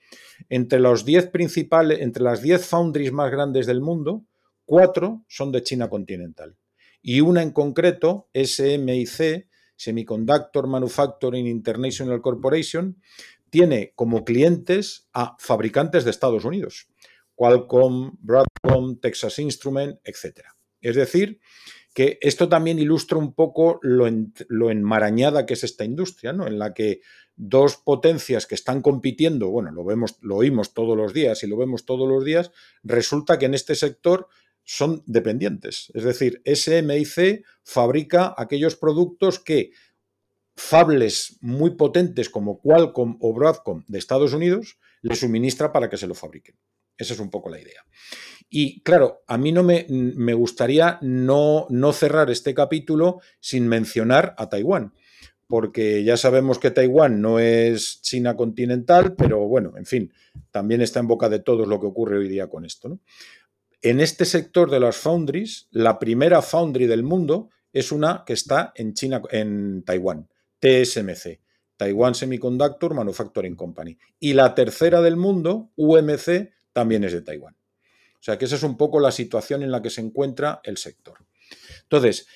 entre 0.49 0.79
los 0.79 1.05
10 1.05 1.27
principales, 1.31 2.01
entre 2.01 2.23
las 2.23 2.41
10 2.41 2.65
foundries 2.65 3.11
más 3.11 3.31
grandes 3.31 3.65
del 3.65 3.81
mundo, 3.81 4.25
cuatro 4.65 5.23
son 5.27 5.51
de 5.51 5.63
China 5.63 5.89
continental. 5.89 6.55
Y 7.01 7.21
una 7.21 7.41
en 7.41 7.51
concreto, 7.51 8.29
SMIC, 8.33 9.46
Semiconductor 9.77 10.67
Manufacturing 10.67 11.47
International 11.47 12.21
Corporation, 12.21 13.01
tiene 13.49 13.93
como 13.95 14.25
clientes 14.25 15.07
a 15.13 15.37
fabricantes 15.39 16.03
de 16.03 16.11
Estados 16.11 16.43
Unidos, 16.43 16.89
Qualcomm, 17.35 18.17
Broadcom, 18.19 18.99
Texas 18.99 19.39
Instrument, 19.39 19.99
etc. 20.03 20.41
Es 20.81 20.95
decir, 20.95 21.39
que 21.93 22.19
esto 22.21 22.47
también 22.47 22.77
ilustra 22.77 23.17
un 23.17 23.33
poco 23.33 23.79
lo, 23.81 24.05
enmarañada 24.69 25.45
que 25.45 25.55
es 25.55 25.63
esta 25.63 25.83
industria, 25.83 26.33
¿no? 26.33 26.45
En 26.45 26.59
la 26.59 26.73
que 26.73 27.01
dos 27.35 27.77
potencias 27.77 28.45
que 28.45 28.55
están 28.55 28.81
compitiendo, 28.81 29.49
bueno, 29.49 29.71
lo 29.71 29.83
vemos, 29.83 30.17
lo 30.21 30.35
oímos 30.35 30.73
todos 30.73 30.95
los 30.95 31.13
días 31.13 31.41
y 31.43 31.47
lo 31.47 31.57
vemos 31.57 31.85
todos 31.85 32.07
los 32.07 32.23
días, 32.23 32.51
resulta 32.83 33.39
que 33.39 33.45
en 33.45 33.53
este 33.53 33.73
sector 33.75 34.27
son 34.69 35.01
dependientes. 35.05 35.89
Es 35.93 36.03
decir, 36.03 36.41
SMIC 36.45 37.45
fabrica 37.63 38.35
aquellos 38.37 38.75
productos 38.75 39.39
que 39.39 39.71
fables 40.57 41.37
muy 41.39 41.71
potentes 41.75 42.29
como 42.29 42.59
Qualcomm 42.59 43.17
o 43.21 43.33
Broadcom 43.33 43.85
de 43.87 43.97
Estados 43.97 44.33
Unidos 44.33 44.77
le 45.01 45.15
suministra 45.15 45.71
para 45.71 45.89
que 45.89 45.95
se 45.95 46.05
lo 46.05 46.13
fabriquen. 46.13 46.57
Esa 46.97 47.13
es 47.13 47.19
un 47.21 47.29
poco 47.29 47.49
la 47.49 47.61
idea. 47.61 47.85
Y 48.49 48.81
claro, 48.81 49.23
a 49.27 49.37
mí 49.37 49.53
no 49.53 49.63
me, 49.63 49.85
me 49.89 50.33
gustaría 50.33 50.99
no, 51.01 51.67
no 51.69 51.93
cerrar 51.93 52.29
este 52.29 52.53
capítulo 52.53 53.21
sin 53.39 53.69
mencionar 53.69 54.35
a 54.37 54.49
Taiwán 54.49 54.93
porque 55.47 56.03
ya 56.03 56.17
sabemos 56.17 56.59
que 56.59 56.71
Taiwán 56.71 57.21
no 57.21 57.39
es 57.39 58.01
China 58.01 58.35
continental, 58.35 59.15
pero 59.15 59.47
bueno, 59.47 59.77
en 59.77 59.85
fin, 59.85 60.11
también 60.51 60.81
está 60.81 60.99
en 60.99 61.07
boca 61.07 61.29
de 61.29 61.39
todos 61.39 61.69
lo 61.69 61.79
que 61.79 61.85
ocurre 61.85 62.17
hoy 62.17 62.27
día 62.27 62.47
con 62.47 62.65
esto. 62.65 62.99
En 63.81 63.99
este 63.99 64.25
sector 64.25 64.71
de 64.71 64.79
las 64.79 64.97
foundries, 64.97 65.67
la 65.71 65.99
primera 65.99 66.41
foundry 66.41 66.87
del 66.87 67.03
mundo 67.03 67.49
es 67.71 67.91
una 67.91 68.23
que 68.25 68.33
está 68.33 68.71
en 68.75 68.93
China, 68.93 69.21
en 69.29 69.83
Taiwán, 69.83 70.27
TSMC, 70.59 71.39
Taiwan 71.77 72.15
Semiconductor 72.15 72.95
Manufacturing 72.95 73.55
Company. 73.55 73.97
Y 74.19 74.33
la 74.33 74.55
tercera 74.55 75.01
del 75.01 75.15
mundo, 75.15 75.71
UMC, 75.75 76.51
también 76.73 77.03
es 77.03 77.13
de 77.13 77.21
Taiwán. 77.21 77.55
O 78.15 78.23
sea 78.23 78.37
que 78.37 78.45
esa 78.45 78.55
es 78.55 78.63
un 78.63 78.77
poco 78.77 78.99
la 78.99 79.11
situación 79.11 79.61
en 79.61 79.71
la 79.71 79.81
que 79.81 79.91
se 79.91 80.01
encuentra 80.01 80.59
el 80.63 80.77
sector. 80.77 81.19
Entonces, 81.83 82.27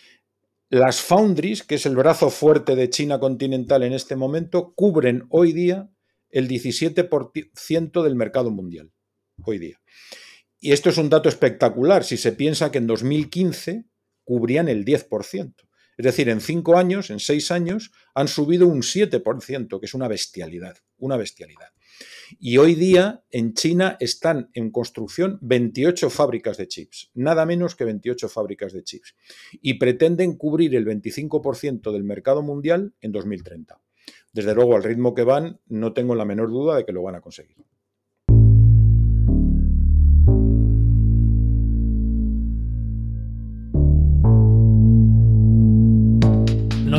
las 0.69 1.01
foundries, 1.01 1.63
que 1.63 1.75
es 1.75 1.85
el 1.85 1.95
brazo 1.95 2.29
fuerte 2.29 2.75
de 2.75 2.89
China 2.89 3.19
continental 3.19 3.83
en 3.83 3.93
este 3.93 4.15
momento, 4.15 4.73
cubren 4.75 5.25
hoy 5.29 5.53
día 5.53 5.89
el 6.29 6.47
17% 6.47 8.03
del 8.03 8.15
mercado 8.15 8.51
mundial. 8.51 8.91
Hoy 9.43 9.57
día. 9.57 9.81
Y 10.63 10.73
esto 10.73 10.91
es 10.91 10.97
un 10.97 11.09
dato 11.09 11.27
espectacular 11.27 12.03
si 12.03 12.17
se 12.17 12.33
piensa 12.33 12.71
que 12.71 12.77
en 12.77 12.85
2015 12.85 13.85
cubrían 14.23 14.69
el 14.69 14.85
10%. 14.85 15.55
Es 15.97 16.05
decir, 16.05 16.29
en 16.29 16.39
cinco 16.39 16.77
años, 16.77 17.09
en 17.09 17.19
seis 17.19 17.49
años, 17.49 17.91
han 18.13 18.27
subido 18.27 18.67
un 18.67 18.83
7%, 18.83 19.79
que 19.79 19.85
es 19.85 19.93
una 19.95 20.07
bestialidad, 20.07 20.77
una 20.99 21.17
bestialidad. 21.17 21.69
Y 22.39 22.57
hoy 22.57 22.75
día 22.75 23.23
en 23.31 23.55
China 23.55 23.97
están 23.99 24.51
en 24.53 24.71
construcción 24.71 25.39
28 25.41 26.11
fábricas 26.11 26.57
de 26.57 26.67
chips, 26.67 27.09
nada 27.15 27.45
menos 27.45 27.75
que 27.75 27.85
28 27.85 28.29
fábricas 28.29 28.71
de 28.71 28.83
chips. 28.83 29.15
Y 29.61 29.75
pretenden 29.75 30.37
cubrir 30.37 30.75
el 30.75 30.85
25% 30.85 31.91
del 31.91 32.03
mercado 32.03 32.43
mundial 32.43 32.93
en 33.01 33.11
2030. 33.11 33.81
Desde 34.31 34.53
luego, 34.53 34.75
al 34.75 34.83
ritmo 34.83 35.15
que 35.15 35.23
van, 35.23 35.59
no 35.65 35.93
tengo 35.93 36.13
la 36.13 36.25
menor 36.25 36.49
duda 36.49 36.77
de 36.77 36.85
que 36.85 36.93
lo 36.93 37.01
van 37.01 37.15
a 37.15 37.21
conseguir. 37.21 37.57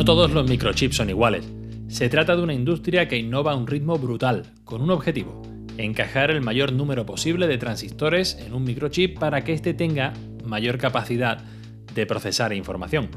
No 0.03 0.07
todos 0.07 0.31
los 0.31 0.49
microchips 0.49 0.97
son 0.97 1.09
iguales. 1.09 1.45
Se 1.87 2.09
trata 2.09 2.35
de 2.35 2.43
una 2.43 2.53
industria 2.53 3.07
que 3.07 3.17
innova 3.17 3.53
a 3.53 3.55
un 3.55 3.67
ritmo 3.67 3.97
brutal, 3.97 4.43
con 4.65 4.81
un 4.81 4.91
objetivo, 4.91 5.41
encajar 5.77 6.29
el 6.29 6.41
mayor 6.41 6.73
número 6.73 7.05
posible 7.05 7.47
de 7.47 7.57
transistores 7.57 8.37
en 8.45 8.53
un 8.53 8.65
microchip 8.65 9.17
para 9.17 9.45
que 9.45 9.53
éste 9.53 9.73
tenga 9.73 10.11
mayor 10.43 10.77
capacidad 10.77 11.41
de 11.95 12.05
procesar 12.05 12.51
información. 12.51 13.11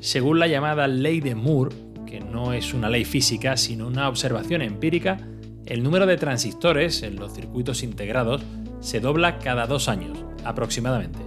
Según 0.00 0.38
la 0.38 0.46
llamada 0.46 0.86
ley 0.86 1.20
de 1.20 1.34
Moore, 1.34 1.74
que 2.06 2.20
no 2.20 2.52
es 2.52 2.74
una 2.74 2.88
ley 2.88 3.04
física 3.04 3.56
sino 3.56 3.88
una 3.88 4.08
observación 4.08 4.62
empírica, 4.62 5.18
el 5.66 5.82
número 5.82 6.06
de 6.06 6.16
transistores 6.16 7.02
en 7.02 7.16
los 7.16 7.32
circuitos 7.32 7.82
integrados 7.82 8.40
se 8.78 9.00
dobla 9.00 9.40
cada 9.40 9.66
dos 9.66 9.88
años, 9.88 10.16
aproximadamente. 10.44 11.18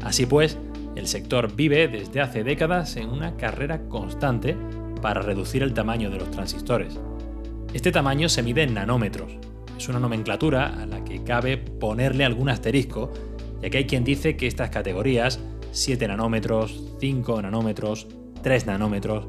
Así 0.00 0.26
pues, 0.26 0.58
el 0.96 1.06
sector 1.06 1.54
vive 1.54 1.88
desde 1.88 2.20
hace 2.20 2.44
décadas 2.44 2.96
en 2.96 3.08
una 3.08 3.36
carrera 3.36 3.88
constante 3.88 4.56
para 5.00 5.22
reducir 5.22 5.62
el 5.62 5.74
tamaño 5.74 6.10
de 6.10 6.18
los 6.18 6.30
transistores. 6.30 6.98
Este 7.72 7.92
tamaño 7.92 8.28
se 8.28 8.42
mide 8.42 8.62
en 8.62 8.74
nanómetros. 8.74 9.32
Es 9.76 9.88
una 9.88 9.98
nomenclatura 9.98 10.82
a 10.82 10.86
la 10.86 11.04
que 11.04 11.24
cabe 11.24 11.56
ponerle 11.56 12.24
algún 12.24 12.48
asterisco, 12.48 13.12
ya 13.60 13.70
que 13.70 13.78
hay 13.78 13.86
quien 13.86 14.04
dice 14.04 14.36
que 14.36 14.46
estas 14.46 14.70
categorías, 14.70 15.40
7 15.72 16.06
nanómetros, 16.08 16.94
5 17.00 17.42
nanómetros, 17.42 18.06
3 18.42 18.66
nanómetros, 18.66 19.26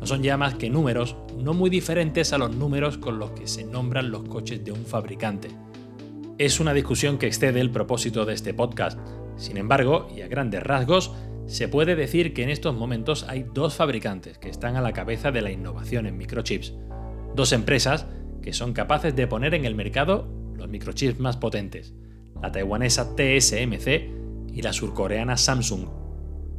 no 0.00 0.06
son 0.06 0.22
ya 0.22 0.36
más 0.36 0.54
que 0.54 0.68
números 0.68 1.16
no 1.38 1.54
muy 1.54 1.70
diferentes 1.70 2.32
a 2.32 2.38
los 2.38 2.54
números 2.54 2.98
con 2.98 3.18
los 3.18 3.32
que 3.32 3.46
se 3.46 3.64
nombran 3.64 4.10
los 4.10 4.22
coches 4.24 4.64
de 4.64 4.72
un 4.72 4.84
fabricante. 4.84 5.48
Es 6.38 6.60
una 6.60 6.72
discusión 6.72 7.18
que 7.18 7.26
excede 7.26 7.60
el 7.60 7.70
propósito 7.70 8.24
de 8.24 8.34
este 8.34 8.54
podcast. 8.54 8.98
Sin 9.42 9.56
embargo, 9.56 10.06
y 10.16 10.20
a 10.20 10.28
grandes 10.28 10.62
rasgos, 10.62 11.12
se 11.46 11.66
puede 11.66 11.96
decir 11.96 12.32
que 12.32 12.44
en 12.44 12.50
estos 12.50 12.76
momentos 12.76 13.26
hay 13.28 13.44
dos 13.52 13.74
fabricantes 13.74 14.38
que 14.38 14.48
están 14.48 14.76
a 14.76 14.80
la 14.80 14.92
cabeza 14.92 15.32
de 15.32 15.42
la 15.42 15.50
innovación 15.50 16.06
en 16.06 16.16
microchips. 16.16 16.72
Dos 17.34 17.52
empresas 17.52 18.06
que 18.40 18.52
son 18.52 18.72
capaces 18.72 19.16
de 19.16 19.26
poner 19.26 19.54
en 19.54 19.64
el 19.64 19.74
mercado 19.74 20.28
los 20.54 20.68
microchips 20.68 21.18
más 21.18 21.38
potentes, 21.38 21.92
la 22.40 22.52
taiwanesa 22.52 23.16
TSMC 23.16 24.52
y 24.52 24.62
la 24.62 24.72
surcoreana 24.72 25.36
Samsung. 25.36 25.88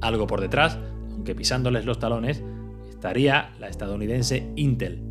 Algo 0.01 0.27
por 0.27 0.41
detrás, 0.41 0.77
aunque 1.09 1.35
pisándoles 1.35 1.85
los 1.85 1.99
talones, 1.99 2.43
estaría 2.89 3.53
la 3.61 3.69
estadounidense 3.69 4.51
Intel. 4.57 5.01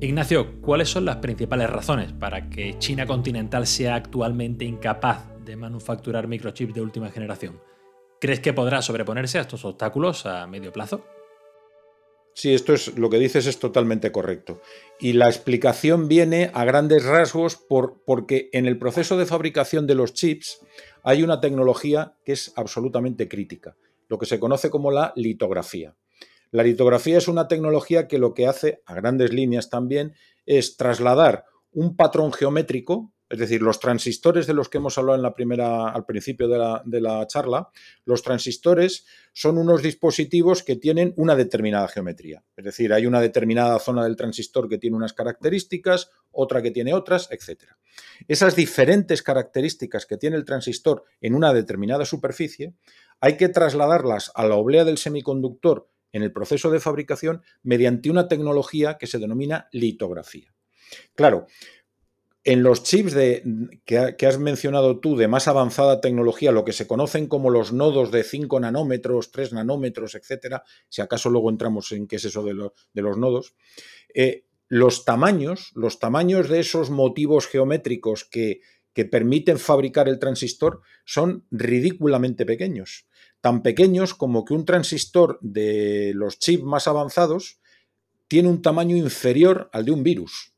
Ignacio, 0.00 0.62
¿cuáles 0.62 0.88
son 0.88 1.04
las 1.04 1.16
principales 1.16 1.68
razones 1.68 2.10
para 2.10 2.48
que 2.48 2.78
China 2.78 3.04
continental 3.04 3.66
sea 3.66 3.96
actualmente 3.96 4.64
incapaz 4.64 5.26
de 5.48 5.56
manufacturar 5.56 6.28
microchips 6.28 6.74
de 6.74 6.82
última 6.82 7.10
generación. 7.10 7.58
¿Crees 8.20 8.40
que 8.40 8.52
podrá 8.52 8.82
sobreponerse 8.82 9.38
a 9.38 9.40
estos 9.40 9.64
obstáculos 9.64 10.26
a 10.26 10.46
medio 10.46 10.72
plazo? 10.72 11.04
Sí, 12.34 12.54
esto 12.54 12.74
es 12.74 12.96
lo 12.98 13.08
que 13.08 13.18
dices 13.18 13.46
es 13.46 13.58
totalmente 13.58 14.12
correcto. 14.12 14.60
Y 15.00 15.14
la 15.14 15.26
explicación 15.26 16.06
viene 16.06 16.50
a 16.52 16.64
grandes 16.64 17.04
rasgos 17.04 17.56
por, 17.56 18.02
porque 18.04 18.50
en 18.52 18.66
el 18.66 18.78
proceso 18.78 19.16
de 19.16 19.26
fabricación 19.26 19.86
de 19.86 19.94
los 19.94 20.12
chips 20.12 20.60
hay 21.02 21.22
una 21.22 21.40
tecnología 21.40 22.14
que 22.24 22.32
es 22.32 22.52
absolutamente 22.54 23.26
crítica, 23.26 23.74
lo 24.08 24.18
que 24.18 24.26
se 24.26 24.38
conoce 24.38 24.68
como 24.68 24.90
la 24.90 25.12
litografía. 25.16 25.96
La 26.50 26.62
litografía 26.62 27.18
es 27.18 27.26
una 27.26 27.48
tecnología 27.48 28.06
que 28.06 28.18
lo 28.18 28.34
que 28.34 28.46
hace, 28.46 28.82
a 28.84 28.94
grandes 28.94 29.32
líneas 29.32 29.70
también, 29.70 30.14
es 30.46 30.76
trasladar 30.76 31.44
un 31.72 31.96
patrón 31.96 32.32
geométrico, 32.32 33.12
es 33.30 33.38
decir, 33.38 33.60
los 33.60 33.78
transistores 33.78 34.46
de 34.46 34.54
los 34.54 34.68
que 34.68 34.78
hemos 34.78 34.96
hablado 34.96 35.16
en 35.16 35.22
la 35.22 35.34
primera, 35.34 35.90
al 35.90 36.06
principio 36.06 36.48
de 36.48 37.00
la, 37.00 37.26
charla, 37.26 37.68
los 38.04 38.22
transistores 38.22 39.04
son 39.34 39.58
unos 39.58 39.82
dispositivos 39.82 40.62
que 40.62 40.76
tienen 40.76 41.12
una 41.16 41.36
determinada 41.36 41.88
geometría. 41.88 42.42
Es 42.56 42.64
decir, 42.64 42.92
hay 42.92 43.04
una 43.04 43.20
determinada 43.20 43.78
zona 43.80 44.04
del 44.04 44.16
transistor 44.16 44.68
que 44.68 44.78
tiene 44.78 44.96
unas 44.96 45.12
características, 45.12 46.10
otra 46.30 46.62
que 46.62 46.70
tiene 46.70 46.94
otras, 46.94 47.28
etc. 47.30 47.64
Esas 48.28 48.56
diferentes 48.56 49.22
características 49.22 50.06
que 50.06 50.16
tiene 50.16 50.36
el 50.36 50.46
transistor 50.46 51.04
en 51.20 51.34
una 51.34 51.52
determinada 51.52 52.06
superficie, 52.06 52.74
hay 53.20 53.36
que 53.36 53.50
trasladarlas 53.50 54.32
a 54.34 54.46
la 54.46 54.54
oblea 54.54 54.84
del 54.84 54.96
semiconductor 54.96 55.90
en 56.12 56.22
el 56.22 56.32
proceso 56.32 56.70
de 56.70 56.80
fabricación 56.80 57.42
mediante 57.62 58.10
una 58.10 58.26
tecnología 58.26 58.96
que 58.96 59.06
se 59.06 59.18
denomina 59.18 59.68
litografía. 59.72 60.54
Claro, 61.14 61.46
en 62.44 62.62
los 62.62 62.82
chips 62.82 63.14
que, 63.84 64.26
has 64.26 64.38
mencionado 64.38 65.00
tú 65.00 65.16
de 65.16 65.28
más 65.28 65.48
avanzada 65.48 66.00
tecnología, 66.00 66.52
lo 66.52 66.64
que 66.64 66.72
se 66.72 66.86
conocen 66.86 67.26
como 67.26 67.50
los 67.50 67.72
nodos 67.72 68.10
de 68.10 68.22
5 68.24 68.60
nanómetros, 68.60 69.30
3 69.32 69.52
nanómetros, 69.52 70.14
etcétera, 70.14 70.62
si 70.88 71.02
acaso 71.02 71.30
luego 71.30 71.50
entramos 71.50 71.92
en 71.92 72.06
qué 72.06 72.16
es 72.16 72.24
eso 72.24 72.42
de, 72.42 72.54
los 72.54 73.18
nodos, 73.18 73.54
eh, 74.14 74.44
los 74.68 75.04
tamaños, 75.04 75.72
los 75.74 75.98
tamaños 75.98 76.48
de 76.48 76.60
esos 76.60 76.90
motivos 76.90 77.46
geométricos 77.46 78.24
que 78.24 78.60
permiten 79.10 79.58
fabricar 79.58 80.08
el 80.08 80.18
transistor 80.18 80.80
son 81.04 81.46
ridículamente 81.50 82.44
pequeños. 82.44 83.06
Tan 83.40 83.62
pequeños 83.62 84.14
como 84.14 84.44
que 84.44 84.54
un 84.54 84.64
transistor 84.64 85.38
de 85.40 86.12
los 86.14 86.38
chips 86.38 86.64
más 86.64 86.88
avanzados 86.88 87.60
tiene 88.26 88.48
un 88.48 88.62
tamaño 88.62 88.96
inferior 88.96 89.70
al 89.72 89.84
de 89.84 89.92
un 89.92 90.02
virus. 90.02 90.57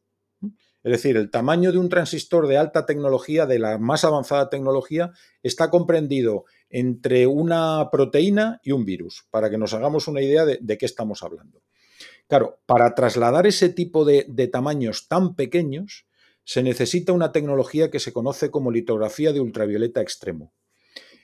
Es 0.83 0.93
decir, 0.93 1.17
el 1.17 1.31
tamaño 1.31 1.73
de 1.73 1.79
un 1.79 1.91
transistor 1.91 2.47
de 2.47 2.57
alta 2.57 2.87
tecnología, 2.87 3.45
de 3.45 3.59
la 3.59 3.79
más 3.79 4.05
avanzada 4.05 4.49
tecnología, 4.49 5.13
está 5.43 5.69
comprendido 5.69 6.45
entre 6.71 7.27
una 7.27 7.91
proteína 7.93 8.61
y 8.63 8.73
un 8.73 8.85
virus, 8.87 9.27
para 9.31 9.51
que 9.51 9.59
nos 9.59 9.75
hagamos 9.75 10.09
una 10.09 10.23
idea 10.23 10.47
de, 10.47 10.79
qué 10.79 10.87
estamos 10.87 11.23
hablando. 11.23 11.63
Claro, 12.29 12.61
para 12.65 12.95
trasladar 12.95 13.47
ese 13.47 13.69
tipo 13.69 14.07
de, 14.07 14.25
tamaños 14.51 15.07
tan 15.07 15.35
pequeños, 15.35 16.07
se 16.45 16.63
necesita 16.63 17.13
una 17.13 17.33
tecnología 17.33 17.91
que 17.91 18.01
se 18.01 18.13
conoce 18.13 18.51
como 18.51 18.71
litografía 18.71 19.33
de 19.33 19.41
ultravioleta 19.41 20.01
extremo. 20.01 20.55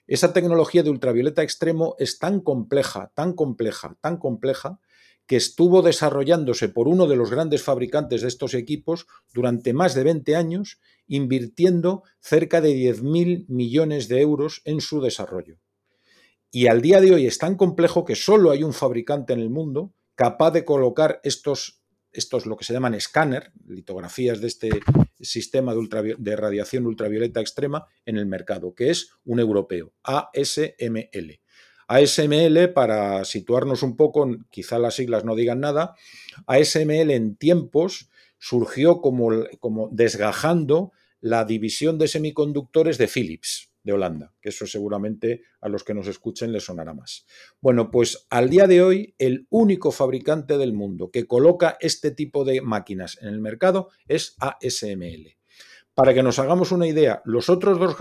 Esa 0.07 0.33
tecnología 0.33 0.83
de 0.83 0.91
ultravioleta 0.91 1.43
extremo 1.43 1.97
es 1.99 2.19
tan 2.19 2.41
compleja, 2.41 3.11
tan 3.15 3.33
compleja, 3.33 3.97
tan 4.01 4.19
compleja, 4.19 4.79
que 5.27 5.37
estuvo 5.37 5.83
desarrollándose 5.83 6.69
por 6.69 6.89
uno 6.89 7.07
de 7.07 7.17
los 7.17 7.31
grandes 7.31 7.63
fabricantes 7.63 8.23
de 8.23 8.29
estos 8.29 8.55
equipos 8.55 9.07
durante 9.35 9.73
más 9.73 9.95
de 9.95 10.05
20 10.05 10.37
años, 10.37 10.81
invirtiendo 11.07 12.05
cerca 12.21 12.61
de 12.61 12.75
10.000 12.75 13.47
millones 13.49 14.09
de 14.09 14.21
euros 14.21 14.63
en 14.65 14.81
su 14.81 15.01
desarrollo. 15.01 15.59
Y 16.51 16.69
al 16.69 16.81
día 16.81 17.01
de 17.01 17.13
hoy 17.13 17.27
es 17.27 17.39
tan 17.39 17.57
complejo 17.57 18.05
que 18.05 18.15
solo 18.15 18.51
hay 18.51 18.63
un 18.63 18.73
fabricante 18.73 19.33
en 19.33 19.41
el 19.41 19.51
mundo 19.51 19.93
capaz 20.15 20.53
de 20.53 20.65
colocar 20.65 21.21
estos, 21.25 21.83
estos 22.13 22.47
lo 22.47 22.57
que 22.57 22.65
se 22.65 22.73
llaman 22.73 22.95
escáner, 22.95 23.53
litografías 23.67 24.41
de 24.41 24.47
este 24.47 24.71
sistema 25.21 25.75
de, 25.75 26.15
de 26.17 26.37
radiación 26.37 26.87
ultravioleta 26.87 27.41
extrema 27.41 27.87
en 28.05 28.17
el 28.17 28.27
mercado, 28.27 28.75
que 28.75 28.91
es 28.91 29.11
un 29.25 29.41
europeo, 29.41 29.93
ASML. 30.03 31.41
ASML, 31.89 32.73
para 32.73 33.25
situarnos 33.25 33.83
un 33.83 33.97
poco, 33.97 34.29
quizá 34.51 34.79
las 34.79 34.95
siglas 34.95 35.25
no 35.25 35.35
digan 35.35 35.61
nada, 35.61 35.95
ASML 36.47 37.11
en 37.11 37.37
tiempos 37.37 38.11
surgió 38.39 39.01
como, 39.01 39.31
como 39.61 39.89
desgajando 39.93 40.93
la 41.21 41.45
división 41.45 41.99
de 41.99 42.09
semiconductores 42.09 42.99
de 42.99 43.09
Philips, 43.09 43.71
de 43.83 43.93
Holanda, 43.93 44.35
que 44.41 44.49
eso 44.49 44.67
seguramente 44.67 45.43
a 45.61 45.69
los 45.69 45.85
que 45.85 45.95
nos 45.95 46.09
escuchen 46.09 46.53
les 46.53 46.65
sonará 46.65 46.93
más. 46.93 47.25
Bueno, 47.61 47.91
pues 47.91 48.27
al 48.31 48.51
día 48.51 48.67
de 48.67 48.83
hoy 48.83 49.15
el 49.19 49.47
único 49.49 49.93
fabricante 49.93 50.59
del 50.59 50.73
mundo 50.73 51.11
que 51.11 51.27
coloca 51.27 51.77
este 51.81 52.11
tipo 52.11 52.45
de 52.45 52.61
máquinas 52.61 53.17
en 53.23 53.29
el 53.29 53.41
mercado 53.41 53.91
es 54.09 54.37
ASML. 54.41 55.37
Para 55.95 56.13
que 56.13 56.23
nos 56.23 56.39
hagamos 56.39 56.73
una 56.73 56.87
idea, 56.87 57.23
los 57.25 57.49
otros 57.49 57.79
dos 57.79 57.97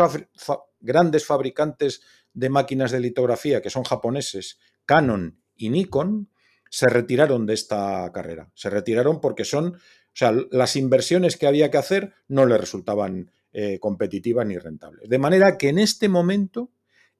grandes 0.81 1.25
fabricantes 1.25 2.01
de 2.35 2.49
máquinas 2.49 2.91
de 2.91 2.99
litografía, 2.99 3.61
que 3.61 3.71
son 3.71 3.83
japoneses, 3.83 4.59
Canon 4.85 5.39
y 5.55 5.69
Nikon, 5.69 6.29
se 6.69 6.87
retiraron 6.87 7.45
de 7.45 7.53
esta 7.53 8.11
carrera. 8.13 8.51
Se 8.53 8.69
retiraron 8.69 9.21
porque 9.21 9.45
son, 9.45 9.75
o 9.75 9.79
sea, 10.13 10.33
las 10.51 10.75
inversiones 10.75 11.37
que 11.37 11.47
había 11.47 11.71
que 11.71 11.77
hacer 11.77 12.13
no 12.27 12.45
le 12.45 12.57
resultaban 12.57 13.31
eh, 13.53 13.79
competitivas 13.79 14.45
ni 14.45 14.57
rentables. 14.57 15.09
De 15.09 15.17
manera 15.17 15.57
que 15.57 15.69
en 15.69 15.79
este 15.79 16.09
momento, 16.09 16.71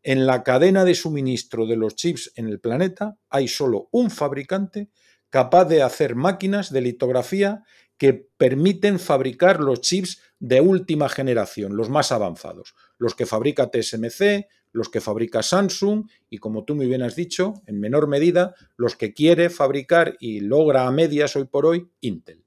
en 0.04 0.25
la 0.28 0.43
cadena 0.43 0.84
de 0.84 0.93
suministro 0.93 1.65
de 1.65 1.78
los 1.78 1.95
chips 1.95 2.34
en 2.36 2.47
el 2.47 2.60
planeta, 2.60 3.17
hay 3.30 3.47
solo 3.47 3.88
un 3.91 4.12
fabricante 4.12 4.89
capaz 5.30 5.65
de 5.65 5.82
hacer 5.82 6.15
máquinas 6.15 6.71
de 6.71 6.82
litografía 6.82 7.63
que 7.97 8.28
permiten 8.38 8.99
fabricar 8.99 9.62
los 9.62 9.82
chips 9.82 10.21
de 10.39 10.62
última 10.62 11.08
generación, 11.10 11.78
los 11.78 11.89
más 11.89 12.12
avanzados, 12.12 12.75
los 12.97 13.15
que 13.15 13.25
fabrica 13.25 13.71
TSMC, 13.71 14.47
los 14.75 14.89
que 14.89 14.99
fabrica 14.99 15.41
Samsung 15.41 16.05
y, 16.29 16.38
como 16.38 16.65
tú 16.65 16.75
muy 16.75 16.85
bien 16.85 17.01
has 17.01 17.15
dicho, 17.15 17.53
en 17.65 17.79
menor 17.79 18.09
medida, 18.09 18.55
los 18.75 18.97
que 18.97 19.13
quiere 19.13 19.49
fabricar 19.49 20.17
y 20.19 20.41
logra 20.41 20.85
a 20.85 20.91
medias 20.91 21.38
hoy 21.38 21.45
por 21.45 21.65
hoy 21.65 21.89
Intel. 22.01 22.43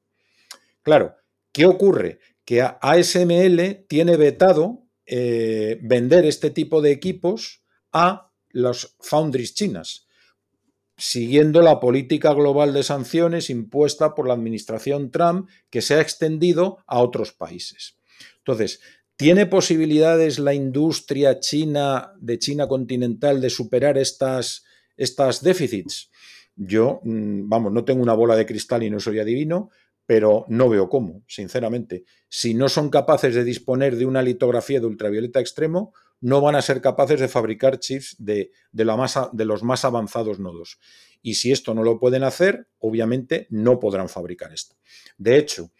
Claro, 0.83 1.17
¿qué 1.53 1.64
ocurre? 1.64 2.19
Que 2.45 2.61
ASML 2.61 3.87
tiene 3.88 4.19
vetado 4.19 4.85
eh, 5.07 5.81
vender 5.83 6.27
este 6.27 6.51
tipo 6.51 6.83
de 6.83 6.93
equipos 6.93 7.64
a 7.93 8.31
las 8.51 8.95
foundries 9.01 9.55
chinas, 9.55 10.07
siguiendo 10.99 11.62
la 11.62 11.81
política 11.81 12.35
global 12.35 12.75
de 12.75 12.83
sanciones 12.83 13.49
impuesta 13.49 14.14
por 14.14 14.29
la 14.29 14.35
administración 14.35 15.11
Trump 15.11 15.49
que 15.71 15.81
se 15.81 15.95
ha 15.95 16.03
extendido 16.03 16.85
a 16.87 17.01
otros 17.01 17.33
países. 17.33 17.97
Entonces, 18.37 18.81
¿Tiene 19.19 19.47
posibilidades 19.47 20.39
la 20.39 20.55
industria 20.55 21.41
china 21.41 22.13
de 22.21 22.39
China 22.39 22.69
continental 22.69 23.41
de 23.41 23.51
superar 23.51 23.99
estas, 23.99 24.65
estas 24.97 25.43
déficits? 25.43 26.13
Yo, 26.55 27.01
mm, 27.03 27.49
vamos, 27.49 27.73
no 27.73 27.85
tengo 27.85 28.01
una 28.01 28.15
bola 28.15 28.37
de 28.37 28.47
cristal 28.47 28.85
y 28.85 28.91
no 28.91 29.01
soy 29.01 29.19
adivino, 29.19 29.71
pero 30.07 30.45
no 30.47 30.69
veo 30.69 30.89
cómo, 30.89 31.25
sinceramente. 31.27 32.05
Si 32.29 32.55
no 32.55 32.69
son 32.69 32.91
capaces 32.91 33.35
de 33.35 33.43
disponer 33.43 33.97
de 33.97 34.07
una 34.07 34.23
litografía 34.23 34.79
de 34.79 34.87
ultravioleta 34.87 35.41
extremo, 35.41 35.93
no 36.21 36.41
van 36.41 36.55
a 36.55 36.63
ser 36.63 36.81
capaces 36.81 37.19
de 37.19 37.27
fabricar 37.27 37.81
chips 37.81 38.15
de, 38.21 38.53
de, 38.71 38.85
la 38.85 38.97
masa, 38.97 39.31
de 39.33 39.45
los 39.47 39.65
más 39.65 39.85
avanzados 39.85 40.39
nodos. 40.39 40.79
Y 41.23 41.35
si 41.35 41.51
esto 41.51 41.75
no 41.75 41.83
lo 41.83 41.99
pueden 41.99 42.23
hacer, 42.23 42.69
obviamente 42.79 43.49
no 43.51 43.81
podrán 43.81 44.09
fabricar 44.09 44.53
esto. 44.53 44.77
De 45.17 45.39
hecho, 45.39 45.73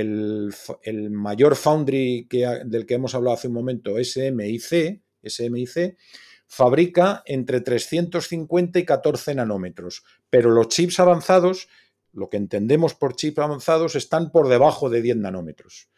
el, 0.00 1.10
mayor 1.10 1.56
foundry 1.56 2.28
del 2.64 2.86
que 2.86 2.94
hemos 2.94 3.14
hablado 3.14 3.34
hace 3.34 3.48
un 3.48 3.54
momento, 3.54 3.96
SMIC, 4.02 5.02
SMIC, 5.24 5.96
fabrica 6.46 7.22
entre 7.26 7.60
350 7.60 8.78
y 8.78 8.84
14 8.84 9.34
nanómetros, 9.34 10.04
pero 10.30 10.50
los 10.50 10.68
chips 10.68 11.00
avanzados, 11.00 11.68
lo 12.12 12.28
que 12.28 12.36
entendemos 12.36 12.94
por 12.94 13.16
chips 13.16 13.38
avanzados, 13.38 13.96
están 13.96 14.30
por 14.30 14.48
debajo 14.48 14.90
de 14.90 15.02
10 15.02 15.16
nanómetros. 15.18 15.88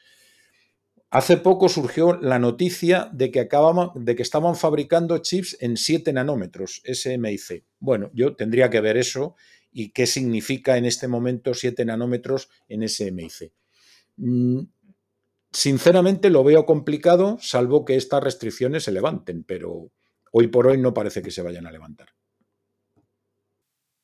Hace 1.11 1.39
poco 1.39 1.71
surgió 1.71 2.19
la 2.21 2.39
noticia 2.39 3.09
de 3.13 3.31
que, 3.31 3.49
de 3.95 4.17
que 4.17 4.23
estaban 4.23 4.57
fabricando 4.57 5.19
chips 5.19 5.57
en 5.61 5.77
7 5.77 6.13
nanómetros, 6.13 6.83
SMIC. 6.85 7.65
Bueno, 7.79 8.11
yo 8.13 8.37
tendría 8.37 8.69
que 8.69 8.81
ver 8.81 8.97
eso 8.99 9.35
y 9.73 9.91
qué 9.91 10.07
significa 10.07 10.77
en 10.77 10.85
este 10.85 11.09
momento 11.09 11.55
7 11.55 11.85
nanómetros 11.85 12.51
en 12.69 12.87
SMIC. 12.87 13.53
Mm, 14.19 14.63
sinceramente 15.53 16.29
lo 16.31 16.45
veo 16.45 16.67
complicado, 16.67 17.39
salvo 17.41 17.85
que 17.85 17.97
estas 17.97 18.23
restricciones 18.23 18.85
se 18.85 18.93
levanten, 18.93 19.45
pero 19.45 19.91
hoy 20.33 20.49
por 20.49 20.67
hoy 20.67 20.79
no 20.79 20.93
parece 20.93 21.23
que 21.23 21.31
se 21.31 21.43
vayan 21.43 21.67
a 21.67 21.73
levantar. 21.73 22.09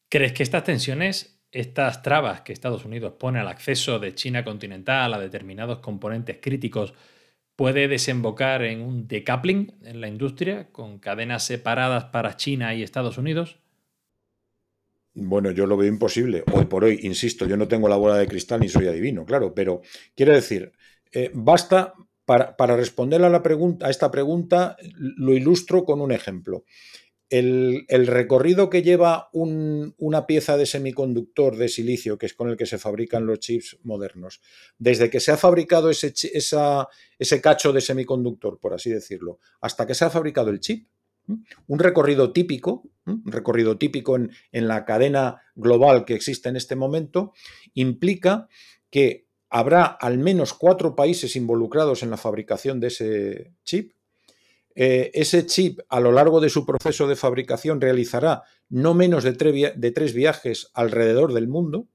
¿Crees 0.09 0.33
que 0.33 0.45
estas 0.45 0.65
tensiones, 0.65 1.43
estas 1.51 2.03
trabas 2.03 2.43
que 2.43 2.53
Estados 2.53 2.85
Unidos 2.85 3.15
pone 3.19 3.41
al 3.41 3.49
acceso 3.49 3.99
de 3.99 4.15
China 4.15 4.45
continental 4.45 5.13
a 5.13 5.19
determinados 5.19 5.81
componentes 5.81 6.39
críticos, 6.41 6.95
puede 7.57 7.89
desembocar 7.89 8.63
en 8.63 8.81
un 8.81 9.09
decoupling 9.09 9.79
en 9.83 10.01
la 10.01 10.09
industria 10.09 10.71
con 10.71 10.99
cadenas 10.99 11.45
separadas 11.45 12.05
para 12.05 12.37
China 12.37 12.75
y 12.75 12.83
Estados 12.83 13.19
Unidos? 13.19 13.59
Bueno, 15.15 15.53
yo 15.53 15.67
lo 15.67 15.77
veo 15.77 15.89
imposible. 15.89 16.43
Hoy 16.53 16.65
por 16.65 16.85
hoy, 16.85 16.99
insisto, 17.03 17.47
yo 17.47 17.57
no 17.57 17.69
tengo 17.69 17.89
la 17.89 17.97
bola 17.97 18.17
de 18.17 18.27
cristal 18.27 18.61
ni 18.61 18.69
soy 18.69 18.89
adivino, 18.89 19.25
claro, 19.25 19.55
pero 19.55 19.81
quiero 20.17 20.33
decir, 20.33 20.73
eh, 21.13 21.31
basta 21.33 21.95
para, 22.25 22.77
responder 22.77 23.23
a, 23.23 23.29
la 23.29 23.43
pregunta, 23.43 23.87
a 23.87 23.91
esta 23.91 24.11
pregunta, 24.11 24.77
lo 24.99 25.33
ilustro 25.33 25.85
con 25.85 26.01
un 26.01 26.11
ejemplo. 26.11 26.65
El, 27.31 27.87
recorrido 27.89 28.71
que 28.71 28.83
lleva 28.83 29.29
una 29.33 30.27
pieza 30.27 30.57
de 30.57 30.67
semiconductor 30.67 31.57
de 31.57 31.69
silicio, 31.69 32.17
que 32.17 32.27
es 32.27 32.35
con 32.35 32.49
el 32.49 32.57
que 32.57 32.67
se 32.67 32.79
fabrican 32.79 33.27
los 33.27 33.41
chips 33.41 33.79
modernos, 33.83 34.41
desde 34.79 35.11
que 35.11 35.21
se 35.21 35.33
ha 35.33 35.37
fabricado 35.37 35.91
ese, 35.91 36.15
ese 36.15 37.41
cacho 37.41 37.73
de 37.73 37.81
semiconductor, 37.81 38.59
por 38.61 38.75
así 38.75 38.91
decirlo, 38.91 39.39
hasta 39.61 39.87
que 39.87 39.95
se 39.95 40.05
ha 40.05 40.11
fabricado 40.11 40.51
el 40.51 40.61
chip, 40.61 40.87
un 41.67 41.79
recorrido 41.79 42.33
típico, 42.33 42.85
un 43.07 43.23
recorrido 43.25 43.79
típico 43.79 44.17
en, 44.17 44.31
la 44.69 44.85
cadena 44.85 45.43
global 45.55 46.05
que 46.05 46.15
existe 46.15 46.49
en 46.49 46.57
este 46.57 46.77
momento, 46.77 47.33
implica 47.75 48.49
que 48.91 49.27
habrá 49.51 49.85
al 49.85 50.19
menos 50.19 50.55
cuatro 50.55 50.95
países 50.97 51.37
involucrados 51.37 52.03
en 52.03 52.11
la 52.11 52.17
fabricación 52.17 52.81
de 52.81 52.87
ese 52.89 53.53
chip. 53.65 53.93
Eh, 54.75 55.11
ese 55.15 55.47
chip, 55.47 55.81
a 55.89 56.01
lo 56.01 56.11
largo 56.11 56.41
de 56.41 56.51
su 56.51 56.67
proceso 56.67 57.07
de 57.07 57.17
fabricación, 57.17 57.81
realizará 57.81 58.43
no 58.69 58.95
menos 58.95 59.23
de, 59.23 59.73
de 59.77 59.91
tres 59.93 60.15
viajes 60.15 60.71
alrededor 60.75 61.33
del 61.33 61.47
mundo, 61.47 61.89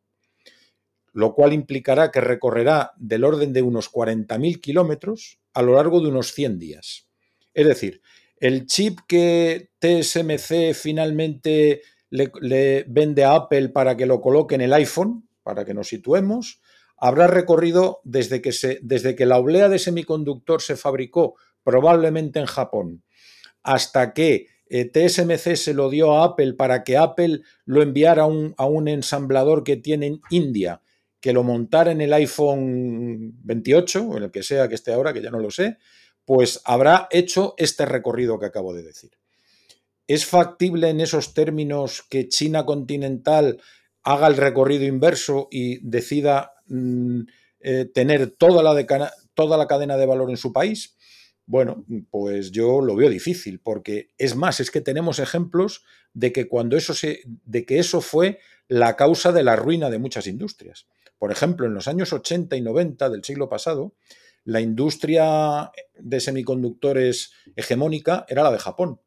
lo 1.11 1.33
cual 1.33 1.53
implicará 1.53 2.11
que 2.11 2.21
recorrerá 2.21 2.93
del 2.97 3.23
orden 3.23 3.51
de 3.51 3.61
unos 3.61 3.91
40.000 3.91 4.61
kilómetros 4.61 5.39
a 5.53 5.61
lo 5.61 5.73
largo 5.73 5.99
de 5.99 6.07
unos 6.07 6.33
100 6.33 6.59
días. 6.59 7.09
Es 7.53 7.65
decir, 7.65 8.01
el 8.39 8.65
chip 8.65 8.99
que 9.07 9.71
TSMC 9.79 10.73
finalmente 10.73 11.81
le, 12.09 12.85
vende 12.87 13.23
a 13.23 13.35
Apple 13.35 13.69
para 13.69 13.97
que 13.97 14.05
lo 14.05 14.21
coloque 14.21 14.55
en 14.55 14.61
el 14.61 14.73
iPhone, 14.73 15.27
para 15.43 15.65
que 15.65 15.73
nos 15.73 15.87
situemos, 15.87 16.61
habrá 16.97 17.27
recorrido 17.27 18.01
desde 18.03 18.41
que, 18.41 18.51
se, 18.51 18.79
desde 18.81 19.15
que 19.15 19.25
la 19.25 19.37
oblea 19.37 19.69
de 19.69 19.79
semiconductor 19.79 20.61
se 20.61 20.75
fabricó 20.75 21.35
probablemente 21.63 22.39
en 22.39 22.45
Japón 22.45 23.03
hasta 23.63 24.13
que 24.13 24.47
eh, 24.69 24.85
TSMC 24.85 25.55
se 25.55 25.73
lo 25.73 25.89
dio 25.89 26.13
a 26.13 26.23
Apple 26.23 26.53
para 26.53 26.83
que 26.83 26.97
Apple 26.97 27.41
lo 27.65 27.81
enviara 27.81 28.23
a 28.23 28.25
un, 28.27 28.53
a 28.57 28.65
un 28.65 28.87
ensamblador 28.87 29.63
que 29.63 29.77
tiene 29.77 30.07
en 30.07 30.21
India, 30.29 30.81
que 31.19 31.33
lo 31.33 31.43
montara 31.43 31.91
en 31.91 32.01
el 32.01 32.13
iPhone 32.13 33.33
28 33.43 34.03
o 34.03 34.17
en 34.17 34.23
el 34.23 34.31
que 34.31 34.43
sea 34.43 34.67
que 34.67 34.75
esté 34.75 34.93
ahora, 34.93 35.13
que 35.13 35.21
ya 35.21 35.31
no 35.31 35.39
lo 35.39 35.51
sé, 35.51 35.77
pues 36.29 36.61
habrá 36.63 37.07
hecho 37.09 37.55
este 37.57 37.87
recorrido 37.87 38.37
que 38.37 38.45
acabo 38.45 38.71
de 38.75 38.83
decir. 38.83 39.09
¿Es 40.05 40.27
factible 40.27 40.89
en 40.89 41.01
esos 41.01 41.33
términos 41.33 42.03
que 42.07 42.27
China 42.27 42.67
continental 42.67 43.59
haga 44.03 44.27
el 44.27 44.37
recorrido 44.37 44.85
inverso 44.85 45.47
y 45.49 45.79
decida 45.79 46.53
mm, 46.67 47.21
eh, 47.61 47.85
tener 47.91 48.29
toda 48.29 48.61
la, 48.61 49.11
toda 49.33 49.57
la 49.57 49.65
cadena 49.65 49.97
de 49.97 50.05
valor 50.05 50.29
en 50.29 50.37
su 50.37 50.53
país? 50.53 50.95
Bueno, 51.47 51.83
pues 52.11 52.51
yo 52.51 52.79
lo 52.79 52.95
veo 52.95 53.09
difícil, 53.09 53.59
porque 53.59 54.11
es 54.19 54.35
más, 54.35 54.59
es 54.59 54.69
que 54.69 54.81
tenemos 54.81 55.17
ejemplos 55.17 55.83
de 56.13 56.31
que 56.31 56.47
cuando 56.47 56.77
eso 56.77 56.93
se, 56.93 57.23
de 57.25 57.65
que 57.65 57.79
eso 57.79 58.01
fue 58.01 58.37
la 58.67 58.95
causa 58.95 59.31
de 59.31 59.41
la 59.41 59.55
ruina 59.55 59.89
de 59.89 59.97
muchas 59.97 60.27
industrias. 60.27 60.85
Por 61.17 61.31
ejemplo, 61.31 61.65
en 61.65 61.73
los 61.73 61.87
años 61.87 62.13
80 62.13 62.55
y 62.55 62.61
90 62.61 63.09
del 63.09 63.23
siglo 63.23 63.49
pasado, 63.49 63.95
la 64.49 64.61
industria 64.61 65.71
de 65.99 66.19
semiconductores 66.19 67.33
hegemónica 67.55 68.25
era 68.27 68.41
la 68.41 68.51
de 68.51 68.57
Japón. 68.57 68.99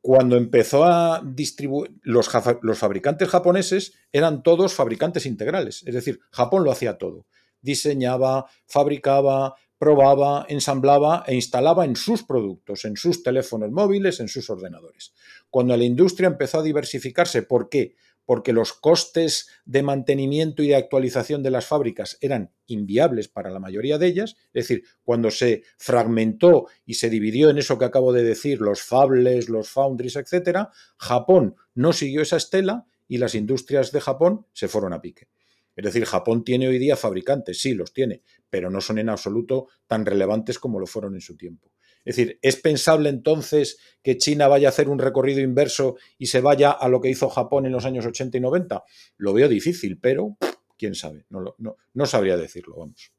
Cuando 0.00 0.36
empezó 0.36 0.84
a 0.84 1.22
distribuir, 1.22 1.92
los, 2.02 2.28
fabricantes 2.28 3.28
japoneses 3.28 3.92
eran 4.10 4.42
todos 4.42 4.72
fabricantes 4.72 5.26
integrales, 5.26 5.82
es 5.86 5.94
decir, 5.94 6.20
Japón 6.30 6.64
lo 6.64 6.70
hacía 6.70 6.96
todo. 6.96 7.26
Diseñaba, 7.60 8.46
fabricaba, 8.66 9.54
probaba, 9.78 10.46
ensamblaba 10.48 11.24
e 11.26 11.34
instalaba 11.34 11.84
en 11.84 11.96
sus 11.96 12.22
productos, 12.22 12.86
en 12.86 12.96
sus 12.96 13.22
teléfonos 13.22 13.70
móviles, 13.70 14.20
en 14.20 14.28
sus 14.28 14.48
ordenadores. 14.48 15.12
Cuando 15.50 15.76
la 15.76 15.84
industria 15.84 16.28
empezó 16.28 16.60
a 16.60 16.62
diversificarse, 16.62 17.42
¿por 17.42 17.68
qué? 17.68 17.96
Porque 18.24 18.52
los 18.52 18.72
costes 18.72 19.48
de 19.64 19.82
mantenimiento 19.82 20.62
y 20.62 20.68
de 20.68 20.76
actualización 20.76 21.42
de 21.42 21.50
las 21.50 21.66
fábricas 21.66 22.18
eran 22.20 22.52
inviables 22.66 23.28
para 23.28 23.50
la 23.50 23.60
mayoría 23.60 23.98
de 23.98 24.06
ellas, 24.06 24.36
es 24.52 24.68
decir, 24.68 24.84
cuando 25.02 25.30
se 25.30 25.62
fragmentó 25.76 26.66
y 26.84 26.94
se 26.94 27.10
dividió 27.10 27.50
en 27.50 27.58
eso 27.58 27.78
que 27.78 27.84
acabo 27.84 28.12
de 28.12 28.24
decir, 28.24 28.60
los 28.60 28.82
fables, 28.82 29.48
los 29.48 29.68
foundries, 29.68 30.16
etcétera, 30.16 30.70
Japón 30.96 31.56
no 31.74 31.92
siguió 31.92 32.22
esa 32.22 32.36
estela 32.36 32.86
y 33.06 33.18
las 33.18 33.34
industrias 33.34 33.92
de 33.92 34.00
Japón 34.00 34.46
se 34.52 34.68
fueron 34.68 34.92
a 34.92 35.00
pique. 35.00 35.28
Es 35.76 35.84
decir, 35.84 36.04
Japón 36.04 36.44
tiene 36.44 36.68
hoy 36.68 36.78
día 36.78 36.96
fabricantes, 36.96 37.60
sí, 37.60 37.74
los 37.74 37.92
tiene, 37.92 38.22
pero 38.48 38.70
no 38.70 38.80
son 38.80 38.98
en 38.98 39.08
absoluto 39.08 39.68
tan 39.86 40.06
relevantes 40.06 40.58
como 40.58 40.78
lo 40.78 40.86
fueron 40.86 41.14
en 41.14 41.20
su 41.20 41.36
tiempo. 41.36 41.73
Es 42.04 42.16
decir, 42.16 42.38
¿es 42.42 42.56
pensable 42.56 43.08
entonces 43.08 43.78
que 44.02 44.18
China 44.18 44.46
vaya 44.46 44.68
a 44.68 44.70
hacer 44.70 44.88
un 44.88 44.98
recorrido 44.98 45.40
inverso 45.40 45.96
y 46.18 46.26
se 46.26 46.40
vaya 46.40 46.70
a 46.70 46.88
lo 46.88 47.00
que 47.00 47.08
hizo 47.08 47.30
Japón 47.30 47.64
en 47.64 47.72
los 47.72 47.86
años 47.86 48.04
80 48.04 48.36
y 48.36 48.40
90? 48.40 48.84
Lo 49.16 49.32
veo 49.32 49.48
difícil, 49.48 49.98
pero 49.98 50.36
quién 50.76 50.94
sabe, 50.94 51.24
no, 51.30 52.06
sabría 52.06 52.36
decirlo, 52.36 52.76
vamos. 52.76 53.10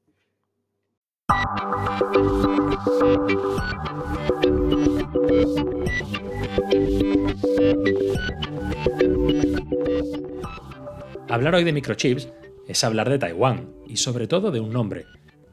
Hablar 11.28 11.56
hoy 11.56 11.64
de 11.64 11.74
microchips 11.74 12.30
es 12.68 12.84
hablar 12.84 13.10
de 13.10 13.18
Taiwán 13.18 13.74
y 13.88 13.98
sobre 13.98 14.28
todo 14.28 14.52
de 14.52 14.60
un 14.60 14.72
nombre, 14.72 15.06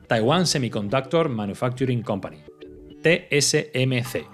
Taiwan 0.07 0.47
Semiconductor 0.47 1.31
Manufacturing 1.31 2.03
Company, 2.03 2.45
TSMC. 3.03 4.27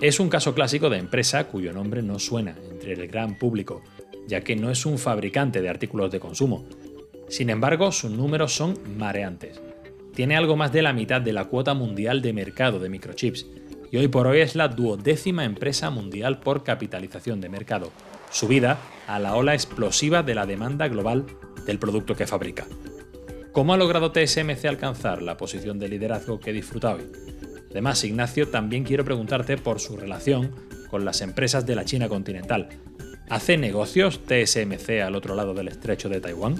Es 0.00 0.20
un 0.20 0.30
caso 0.30 0.54
clásico 0.54 0.88
de 0.88 0.98
empresa 0.98 1.48
cuyo 1.48 1.72
nombre 1.72 2.02
no 2.02 2.18
suena 2.18 2.56
entre 2.70 2.94
el 2.94 3.08
gran 3.08 3.36
público, 3.36 3.82
ya 4.26 4.40
que 4.40 4.56
no 4.56 4.70
es 4.70 4.86
un 4.86 4.98
fabricante 4.98 5.60
de 5.60 5.68
artículos 5.68 6.10
de 6.10 6.20
consumo. 6.20 6.64
Sin 7.28 7.50
embargo, 7.50 7.92
sus 7.92 8.10
números 8.10 8.54
son 8.54 8.78
mareantes. 8.96 9.60
Tiene 10.14 10.36
algo 10.36 10.56
más 10.56 10.72
de 10.72 10.82
la 10.82 10.94
mitad 10.94 11.20
de 11.20 11.32
la 11.32 11.44
cuota 11.44 11.74
mundial 11.74 12.22
de 12.22 12.32
mercado 12.32 12.78
de 12.78 12.88
microchips, 12.88 13.46
y 13.90 13.96
hoy 13.96 14.08
por 14.08 14.26
hoy 14.26 14.40
es 14.40 14.54
la 14.54 14.68
duodécima 14.68 15.44
empresa 15.44 15.90
mundial 15.90 16.40
por 16.40 16.64
capitalización 16.64 17.40
de 17.40 17.48
mercado, 17.48 17.92
subida 18.30 18.78
a 19.06 19.18
la 19.18 19.34
ola 19.34 19.54
explosiva 19.54 20.22
de 20.22 20.34
la 20.34 20.46
demanda 20.46 20.88
global 20.88 21.26
del 21.66 21.78
producto 21.78 22.14
que 22.14 22.26
fabrica. 22.26 22.66
¿Cómo 23.52 23.74
ha 23.74 23.76
logrado 23.76 24.12
TSMC 24.12 24.64
alcanzar 24.66 25.22
la 25.22 25.36
posición 25.36 25.78
de 25.78 25.88
liderazgo 25.88 26.38
que 26.38 26.52
disfruta 26.52 26.94
hoy? 26.94 27.10
Además, 27.70 28.02
Ignacio, 28.04 28.48
también 28.48 28.84
quiero 28.84 29.04
preguntarte 29.04 29.56
por 29.56 29.80
su 29.80 29.96
relación 29.96 30.54
con 30.90 31.04
las 31.04 31.20
empresas 31.20 31.66
de 31.66 31.74
la 31.74 31.84
China 31.84 32.08
continental. 32.08 32.68
¿Hace 33.28 33.58
negocios 33.58 34.20
TSMC 34.24 35.02
al 35.04 35.14
otro 35.14 35.34
lado 35.34 35.52
del 35.52 35.68
estrecho 35.68 36.08
de 36.08 36.20
Taiwán? 36.20 36.56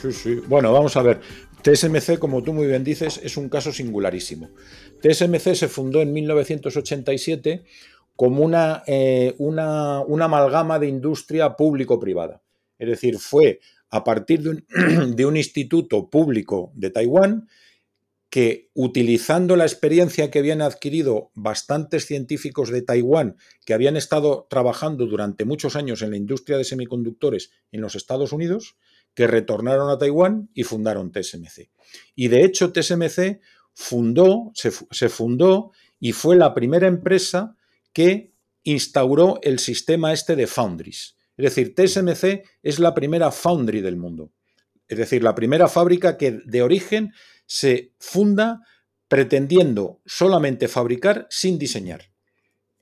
Sí, 0.00 0.12
sí. 0.12 0.34
Bueno, 0.48 0.72
vamos 0.72 0.96
a 0.96 1.02
ver. 1.02 1.20
TSMC, 1.62 2.18
como 2.18 2.42
tú 2.42 2.52
muy 2.52 2.66
bien 2.66 2.82
dices, 2.82 3.20
es 3.22 3.36
un 3.36 3.48
caso 3.48 3.72
singularísimo. 3.72 4.50
TSMC 5.00 5.54
se 5.54 5.68
fundó 5.68 6.00
en 6.00 6.12
1987 6.12 7.64
como 8.16 8.42
una, 8.42 8.82
eh, 8.86 9.34
una, 9.38 10.00
una 10.00 10.24
amalgama 10.24 10.78
de 10.78 10.88
industria 10.88 11.54
público-privada. 11.56 12.42
Es 12.78 12.88
decir, 12.88 13.18
fue 13.18 13.60
a 13.90 14.02
partir 14.02 14.42
de 14.42 15.24
un 15.24 15.36
instituto 15.36 16.08
público 16.08 16.72
de 16.74 16.90
Taiwán 16.90 17.48
que 18.32 18.70
utilizando 18.72 19.56
la 19.56 19.66
experiencia 19.66 20.30
que 20.30 20.38
habían 20.38 20.62
adquirido 20.62 21.30
bastantes 21.34 22.06
científicos 22.06 22.70
de 22.70 22.80
Taiwán 22.80 23.36
que 23.66 23.74
habían 23.74 23.94
estado 23.94 24.46
trabajando 24.48 25.04
durante 25.04 25.44
muchos 25.44 25.76
años 25.76 26.00
en 26.00 26.12
la 26.12 26.16
industria 26.16 26.56
de 26.56 26.64
semiconductores 26.64 27.50
en 27.72 27.82
los 27.82 27.94
Estados 27.94 28.32
Unidos, 28.32 28.78
que 29.12 29.26
retornaron 29.26 29.90
a 29.90 29.98
Taiwán 29.98 30.48
y 30.54 30.62
fundaron 30.62 31.12
TSMC. 31.12 31.68
Y 32.14 32.28
de 32.28 32.42
hecho 32.42 32.72
TSMC 32.72 33.42
fundó, 33.74 34.50
se, 34.54 34.72
se 34.90 35.10
fundó 35.10 35.72
y 36.00 36.12
fue 36.12 36.34
la 36.34 36.54
primera 36.54 36.86
empresa 36.86 37.54
que 37.92 38.32
instauró 38.62 39.40
el 39.42 39.58
sistema 39.58 40.14
este 40.14 40.36
de 40.36 40.46
foundries. 40.46 41.18
Es 41.36 41.54
decir, 41.54 41.74
TSMC 41.74 42.48
es 42.62 42.78
la 42.78 42.94
primera 42.94 43.30
foundry 43.30 43.82
del 43.82 43.98
mundo. 43.98 44.32
Es 44.92 44.98
decir, 44.98 45.22
la 45.22 45.34
primera 45.34 45.68
fábrica 45.68 46.18
que 46.18 46.42
de 46.44 46.60
origen 46.60 47.14
se 47.46 47.94
funda 47.98 48.60
pretendiendo 49.08 50.02
solamente 50.04 50.68
fabricar 50.68 51.26
sin 51.30 51.58
diseñar. 51.58 52.12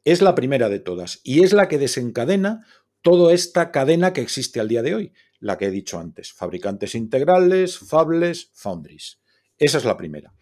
Es 0.05 0.21
la 0.21 0.35
primera 0.35 0.69
de 0.69 0.81
todas 0.81 1.21
y 1.23 1.45
es 1.45 1.53
la 1.53 1.69
que 1.69 1.79
desencadena 1.79 2.67
toda 3.01 3.33
esta 3.33 3.71
cadena 3.71 4.13
que 4.13 4.23
existe 4.23 4.59
al 4.59 4.67
día 4.67 4.83
de 4.83 4.97
hoy, 4.97 5.13
la 5.39 5.57
que 5.57 5.67
he 5.67 5.71
dicho 5.71 6.01
antes, 6.01 6.33
fabricantes 6.33 6.97
integrales, 6.97 7.79
fables, 7.79 8.51
foundries. 8.55 9.21
Esa 9.57 9.79
es 9.79 9.85
la 9.85 9.97
primera. 9.97 10.35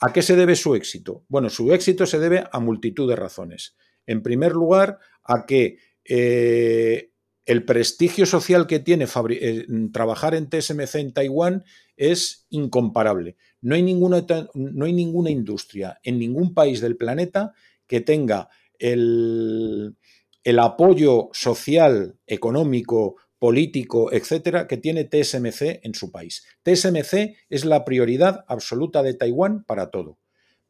¿A 0.00 0.10
qué 0.10 0.22
se 0.22 0.36
debe 0.36 0.56
su 0.56 0.74
éxito? 0.74 1.26
Bueno, 1.28 1.50
su 1.50 1.74
éxito 1.74 2.06
se 2.06 2.18
debe 2.18 2.44
a 2.50 2.60
multitud 2.60 3.06
de 3.06 3.16
razones. 3.16 3.76
En 4.06 4.22
primer 4.22 4.52
lugar, 4.52 5.00
a 5.22 5.44
que 5.44 5.76
eh, 6.02 7.12
el 7.46 7.64
prestigio 7.64 8.26
social 8.26 8.66
que 8.66 8.78
tiene 8.78 9.06
eh, 9.30 9.66
trabajar 9.92 10.34
en 10.34 10.48
TSMC 10.48 10.94
en 10.96 11.12
Taiwán 11.12 11.64
es 11.96 12.46
incomparable. 12.50 13.36
No 13.60 13.74
hay, 13.74 13.82
ninguna, 13.82 14.24
no 14.54 14.84
hay 14.84 14.92
ninguna 14.92 15.30
industria 15.30 16.00
en 16.02 16.18
ningún 16.18 16.54
país 16.54 16.80
del 16.80 16.96
planeta 16.96 17.52
que 17.86 18.00
tenga 18.00 18.48
el, 18.78 19.96
el 20.42 20.58
apoyo 20.58 21.28
social, 21.32 22.18
económico, 22.26 23.16
político, 23.38 24.10
etcétera, 24.12 24.66
que 24.66 24.78
tiene 24.78 25.04
TSMC 25.04 25.80
en 25.82 25.94
su 25.94 26.10
país. 26.10 26.46
TSMC 26.62 27.36
es 27.50 27.64
la 27.64 27.84
prioridad 27.84 28.44
absoluta 28.48 29.02
de 29.02 29.14
Taiwán 29.14 29.64
para 29.64 29.90
todo. 29.90 30.18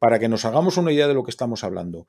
Para 0.01 0.19
que 0.19 0.29
nos 0.29 0.45
hagamos 0.45 0.77
una 0.77 0.93
idea 0.93 1.07
de 1.07 1.15
lo 1.15 1.23
que 1.23 1.31
estamos 1.31 1.63
hablando, 1.63 2.09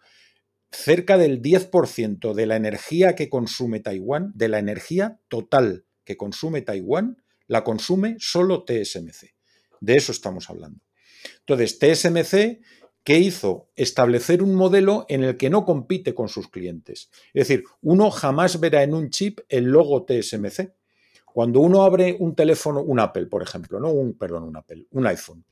cerca 0.72 1.18
del 1.18 1.42
10% 1.42 2.34
de 2.34 2.46
la 2.46 2.56
energía 2.56 3.16
que 3.16 3.30
consume 3.30 3.80
Taiwán, 3.80 4.32
de 4.36 4.50
la 4.50 4.60
energía 4.60 5.20
total 5.28 5.86
que 6.04 6.18
consume 6.18 6.62
Taiwán, 6.62 7.24
la 7.48 7.64
consume 7.64 8.16
solo 8.20 8.64
TSMC. 8.64 9.34
De 9.82 9.96
eso 9.96 10.12
estamos 10.12 10.50
hablando. 10.50 10.82
Entonces, 11.40 11.80
TSMC 11.80 12.60
¿Qué 13.06 13.20
hizo? 13.20 13.70
Establecer 13.76 14.42
un 14.42 14.56
modelo 14.56 15.06
en 15.10 15.24
el 15.24 15.38
que 15.38 15.52
no 15.52 15.64
compite 15.64 16.16
con 16.16 16.28
sus 16.28 16.50
clientes. 16.50 17.12
Es 17.36 17.48
decir, 17.48 17.64
uno 17.84 18.10
jamás 18.10 18.60
verá 18.60 18.82
en 18.82 18.96
un 18.96 19.12
chip 19.12 19.42
el 19.48 19.66
logo 19.66 20.06
TSMC. 20.06 20.74
Cuando 21.24 21.60
uno 21.60 21.84
abre 21.84 22.18
un 22.18 22.34
teléfono, 22.34 22.82
un 22.82 23.00
Apple, 23.00 23.28
por 23.28 23.44
ejemplo, 23.44 23.80
no 23.80 23.92
un, 23.92 24.18
perdón, 24.18 24.46
un 24.46 24.58
Apple, 24.58 24.88
un 24.90 25.06
iPhone, 25.06 25.46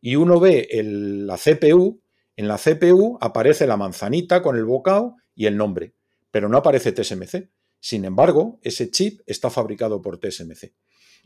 y 0.00 0.14
uno 0.14 0.38
ve 0.38 0.68
la 0.72 1.36
CPU, 1.36 2.00
en 2.40 2.48
la 2.48 2.56
CPU 2.56 3.18
aparece 3.20 3.66
la 3.66 3.76
manzanita 3.76 4.40
con 4.40 4.56
el 4.56 4.64
bocado 4.64 5.16
y 5.34 5.44
el 5.44 5.58
nombre, 5.58 5.92
pero 6.30 6.48
no 6.48 6.56
aparece 6.56 6.90
TSMC. 6.90 7.50
Sin 7.80 8.06
embargo, 8.06 8.58
ese 8.62 8.90
chip 8.90 9.20
está 9.26 9.50
fabricado 9.50 10.00
por 10.00 10.18
TSMC. 10.18 10.72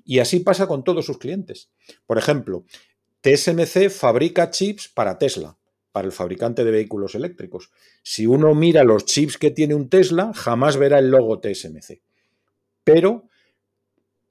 Y 0.04 0.18
así 0.18 0.40
pasa 0.40 0.66
con 0.66 0.82
todos 0.82 1.06
sus 1.06 1.18
clientes. 1.18 1.70
Por 2.04 2.18
ejemplo, 2.18 2.64
TSMC 3.20 3.90
fabrica 3.90 4.50
chips 4.50 4.88
para 4.88 5.16
Tesla 5.16 5.56
para 5.92 6.06
el 6.06 6.12
fabricante 6.12 6.64
de 6.64 6.72
vehículos 6.72 7.14
eléctricos. 7.14 7.70
Si 8.02 8.26
uno 8.26 8.52
mira 8.52 8.82
los 8.82 9.04
chips 9.04 9.38
que 9.38 9.52
tiene 9.52 9.76
un 9.76 9.88
Tesla, 9.88 10.32
jamás 10.34 10.76
verá 10.76 10.98
el 10.98 11.10
logo 11.10 11.38
TSMC. 11.38 12.02
Pero 12.82 13.28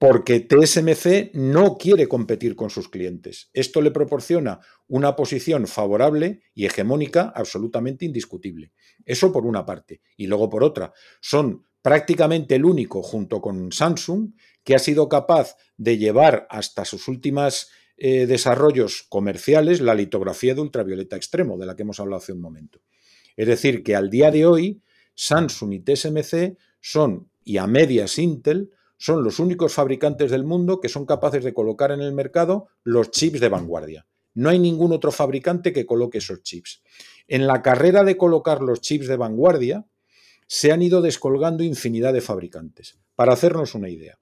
porque 0.03 0.41
TSMC 0.41 1.31
no 1.33 1.77
quiere 1.77 2.09
competir 2.09 2.57
con 2.57 2.69
sus 2.69 2.89
clientes. 2.89 3.49
Esto 3.53 3.81
le 3.81 3.89
proporciona 3.89 4.59
una 4.89 5.15
posición 5.15 5.65
favorable 5.65 6.41
y 6.53 6.65
hegemónica 6.65 7.31
absolutamente 7.33 8.03
indiscutible. 8.03 8.73
Eso 9.05 9.31
por 9.31 9.45
una 9.45 9.65
parte. 9.65 10.01
Y 10.17 10.27
luego 10.27 10.49
por 10.49 10.65
otra, 10.65 10.91
son 11.21 11.65
prácticamente 11.81 12.55
el 12.55 12.65
único, 12.65 13.01
junto 13.01 13.39
con 13.39 13.71
Samsung, 13.71 14.33
que 14.65 14.75
ha 14.75 14.79
sido 14.79 15.07
capaz 15.07 15.55
de 15.77 15.97
llevar 15.97 16.47
hasta 16.49 16.83
sus 16.83 17.07
últimas 17.07 17.69
eh, 17.95 18.25
desarrollos 18.25 19.05
comerciales 19.07 19.79
la 19.79 19.95
litografía 19.95 20.53
de 20.53 20.59
ultravioleta 20.59 21.15
extremo, 21.15 21.57
de 21.57 21.65
la 21.65 21.77
que 21.77 21.83
hemos 21.83 22.01
hablado 22.01 22.21
hace 22.21 22.33
un 22.33 22.41
momento. 22.41 22.81
Es 23.37 23.47
decir, 23.47 23.83
que 23.83 23.95
al 23.95 24.09
día 24.09 24.31
de 24.31 24.45
hoy, 24.45 24.81
Samsung 25.15 25.71
y 25.71 25.79
TSMC 25.79 26.57
son, 26.81 27.29
y 27.45 27.55
a 27.55 27.67
medias 27.67 28.19
Intel, 28.19 28.69
son 29.03 29.21
los 29.21 29.39
únicos 29.39 29.73
fabricantes 29.73 30.31
del 30.31 30.45
mundo 30.45 30.79
que 30.79 30.87
son 30.87 31.05
capaces 31.05 31.43
de 31.43 31.53
colocar 31.53 31.91
en 31.91 31.99
el 31.99 32.13
mercado 32.13 32.69
los 32.85 33.11
chips 33.11 33.41
de 33.41 33.49
vanguardia. 33.49 34.07
No 34.33 34.47
hay 34.47 34.59
ningún 34.59 34.93
otro 34.93 35.11
fabricante 35.11 35.73
que 35.73 35.85
coloque 35.85 36.19
esos 36.19 36.41
chips. 36.41 36.81
En 37.27 37.45
la 37.45 37.61
carrera 37.61 38.05
de 38.05 38.15
colocar 38.15 38.61
los 38.61 38.79
chips 38.79 39.07
de 39.07 39.17
vanguardia, 39.17 39.85
se 40.47 40.71
han 40.71 40.81
ido 40.81 41.01
descolgando 41.01 41.65
infinidad 41.65 42.13
de 42.13 42.21
fabricantes. 42.21 42.97
Para 43.13 43.33
hacernos 43.33 43.75
una 43.75 43.89
idea, 43.89 44.19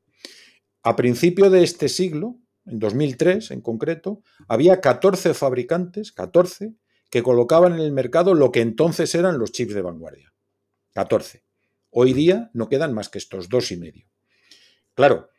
a 0.81 0.95
principio 0.95 1.51
de 1.51 1.61
este 1.61 1.87
siglo, 1.87 2.39
en 2.65 2.79
2003 2.79 3.51
en 3.51 3.61
concreto, 3.61 4.23
había 4.47 4.81
14 4.81 5.35
fabricantes, 5.35 6.11
14, 6.11 6.73
que 7.11 7.21
colocaban 7.21 7.73
en 7.73 7.81
el 7.81 7.91
mercado 7.91 8.33
lo 8.33 8.51
que 8.51 8.61
entonces 8.61 9.13
eran 9.13 9.37
los 9.37 9.51
chips 9.51 9.75
de 9.75 9.83
vanguardia. 9.83 10.33
14. 10.93 11.43
Hoy 11.91 12.13
día 12.13 12.49
no 12.55 12.67
quedan 12.67 12.95
más 12.95 13.09
que 13.09 13.19
estos 13.19 13.47
dos 13.47 13.71
y 13.71 13.77
medio. 13.77 14.10
Claro, 15.01 15.31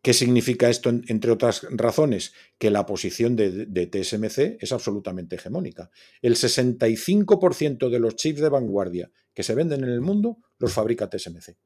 ¿qué 0.00 0.12
significa 0.12 0.70
esto, 0.70 0.88
entre 0.88 1.32
otras 1.32 1.66
razones? 1.72 2.34
Que 2.56 2.70
la 2.70 2.86
posición 2.86 3.34
de, 3.34 3.66
TSMC 3.66 4.62
es 4.62 4.70
absolutamente 4.70 5.34
hegemónica. 5.34 5.90
El 6.22 6.36
65% 6.36 7.90
de 7.90 7.98
los 7.98 8.14
chips 8.14 8.38
de 8.38 8.48
vanguardia 8.48 9.10
que 9.34 9.42
se 9.42 9.56
venden 9.56 9.82
en 9.82 9.90
el 9.90 10.00
mundo 10.00 10.38
los 10.60 10.72
fabrica 10.72 11.10
TSMC. 11.10 11.56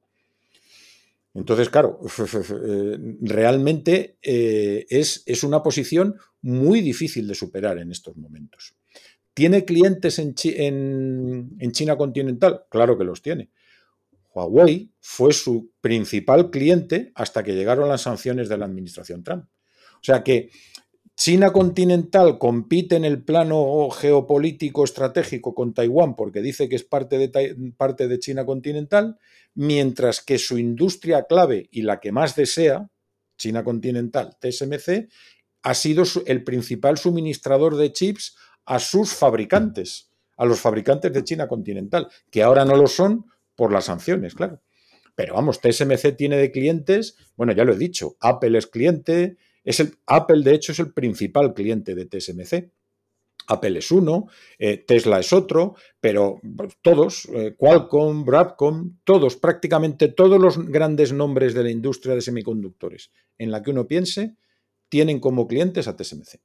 Entonces, 1.34 1.68
claro, 1.68 2.00
realmente 3.20 4.16
eh, 4.22 4.86
es, 4.88 5.24
es, 5.26 5.44
una 5.44 5.62
posición 5.62 6.16
muy 6.40 6.80
difícil 6.80 7.28
de 7.28 7.34
superar 7.34 7.76
en 7.76 7.92
estos 7.92 8.16
momentos. 8.16 8.76
¿Tiene 9.34 9.66
clientes 9.66 10.18
en, 10.18 10.34
en, 11.60 11.72
China 11.72 11.98
continental? 11.98 12.62
Claro 12.70 12.96
que 12.96 13.04
los 13.04 13.20
tiene. 13.20 13.50
Huawei 14.34 14.92
fue 15.00 15.32
su 15.32 15.72
principal 15.80 16.50
cliente 16.50 17.12
hasta 17.14 17.42
que 17.42 17.54
llegaron 17.54 17.88
las 17.88 18.02
sanciones 18.02 18.48
de 18.48 18.58
la 18.58 18.66
administración 18.66 19.22
Trump. 19.22 19.44
O 19.94 20.04
sea 20.04 20.22
que 20.22 20.50
China 21.18 21.52
continental 21.52 22.38
compite 22.38 22.94
en 22.94 23.04
el 23.04 23.24
plano 23.24 23.90
geopolítico 23.90 24.84
estratégico 24.84 25.52
con 25.52 25.74
Taiwán 25.74 26.14
porque 26.14 26.40
dice 26.40 26.68
que 26.68 26.76
es 26.76 26.84
parte 26.84 27.18
de, 27.18 27.72
parte 27.76 28.06
de 28.06 28.20
China 28.20 28.46
continental, 28.46 29.18
mientras 29.54 30.20
que 30.20 30.38
su 30.38 30.58
industria 30.58 31.24
clave 31.24 31.68
y 31.72 31.82
la 31.82 31.98
que 31.98 32.12
más 32.12 32.36
desea, 32.36 32.88
China 33.36 33.64
continental, 33.64 34.36
TSMC, 34.40 35.08
ha 35.62 35.74
sido 35.74 36.04
el 36.26 36.44
principal 36.44 36.98
suministrador 36.98 37.76
de 37.76 37.92
chips 37.92 38.36
a 38.64 38.78
sus 38.78 39.12
fabricantes, 39.12 40.12
a 40.36 40.44
los 40.44 40.60
fabricantes 40.60 41.12
de 41.12 41.24
China 41.24 41.48
continental, 41.48 42.08
que 42.30 42.44
ahora 42.44 42.64
no 42.64 42.76
lo 42.76 42.86
son 42.86 43.24
por 43.58 43.72
las 43.72 43.86
sanciones, 43.86 44.36
claro. 44.36 44.62
Pero 45.16 45.34
vamos, 45.34 45.60
TSMC 45.60 46.14
tiene 46.16 46.36
de 46.36 46.52
clientes, 46.52 47.16
bueno, 47.36 47.52
ya 47.52 47.64
lo 47.64 47.72
he 47.72 47.76
dicho, 47.76 48.16
Apple 48.20 48.56
es 48.56 48.68
cliente, 48.68 49.36
es 49.64 49.80
el, 49.80 49.98
Apple, 50.06 50.44
de 50.44 50.54
hecho, 50.54 50.70
es 50.70 50.78
el 50.78 50.92
principal 50.92 51.54
cliente 51.54 51.96
de 51.96 52.06
TSMC. 52.06 52.70
Apple 53.48 53.80
es 53.80 53.90
uno, 53.90 54.28
eh, 54.60 54.76
Tesla 54.76 55.18
es 55.18 55.32
otro, 55.32 55.74
pero 55.98 56.40
todos, 56.82 57.24
eh, 57.34 57.56
Qualcomm, 57.58 58.24
Broadcom, 58.24 58.98
todos, 59.02 59.34
prácticamente 59.34 60.06
todos 60.06 60.40
los 60.40 60.64
grandes 60.70 61.12
nombres 61.12 61.52
de 61.52 61.64
la 61.64 61.70
industria 61.70 62.14
de 62.14 62.20
semiconductores 62.20 63.10
en 63.38 63.50
la 63.50 63.60
que 63.60 63.72
uno 63.72 63.88
piense, 63.88 64.36
tienen 64.88 65.18
como 65.18 65.48
clientes 65.48 65.88
a 65.88 65.96
TSMC. 65.96 66.38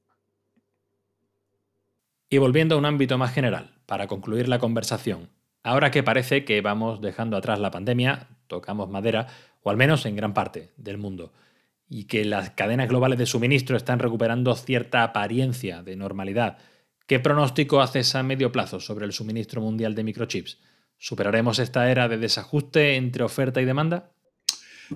Y 2.30 2.40
volviendo 2.40 2.74
a 2.74 2.80
un 2.80 2.86
ámbito 2.86 3.20
más 3.20 3.32
general, 3.36 3.76
para 3.86 4.08
concluir 4.08 4.48
la 4.48 4.58
conversación, 4.58 5.30
ahora 5.64 5.92
que 5.92 6.04
parece 6.04 6.46
que 6.46 6.62
vamos 6.62 7.02
dejando 7.02 7.38
atrás 7.38 7.60
la 7.60 7.72
pandemia, 7.72 8.28
tocamos 8.48 8.90
madera, 8.90 9.28
o 9.62 9.70
al 9.70 9.78
menos 9.78 10.06
en 10.06 10.16
gran 10.16 10.34
parte 10.34 10.72
del 10.78 10.98
mundo, 10.98 11.34
y 11.90 12.06
que 12.06 12.26
las 12.26 12.52
cadenas 12.52 12.90
globales 12.90 13.18
de 13.18 13.26
suministro 13.26 13.78
están 13.78 14.00
recuperando 14.00 14.56
cierta 14.56 15.04
apariencia 15.04 15.82
de 15.84 15.96
normalidad, 15.96 16.58
¿qué 17.08 17.20
pronóstico 17.20 17.82
haces 17.82 18.14
a 18.16 18.24
medio 18.24 18.52
plazo 18.52 18.80
sobre 18.80 19.06
el 19.06 19.14
suministro 19.14 19.62
mundial 19.62 19.96
de 19.96 20.04
microchips? 20.04 20.60
¿Superaremos 20.98 21.60
esta 21.60 21.90
era 21.90 22.08
de 22.08 22.18
desajuste 22.18 22.96
entre 22.96 23.24
oferta 23.24 23.62
y 23.62 23.66
demanda? 23.66 24.12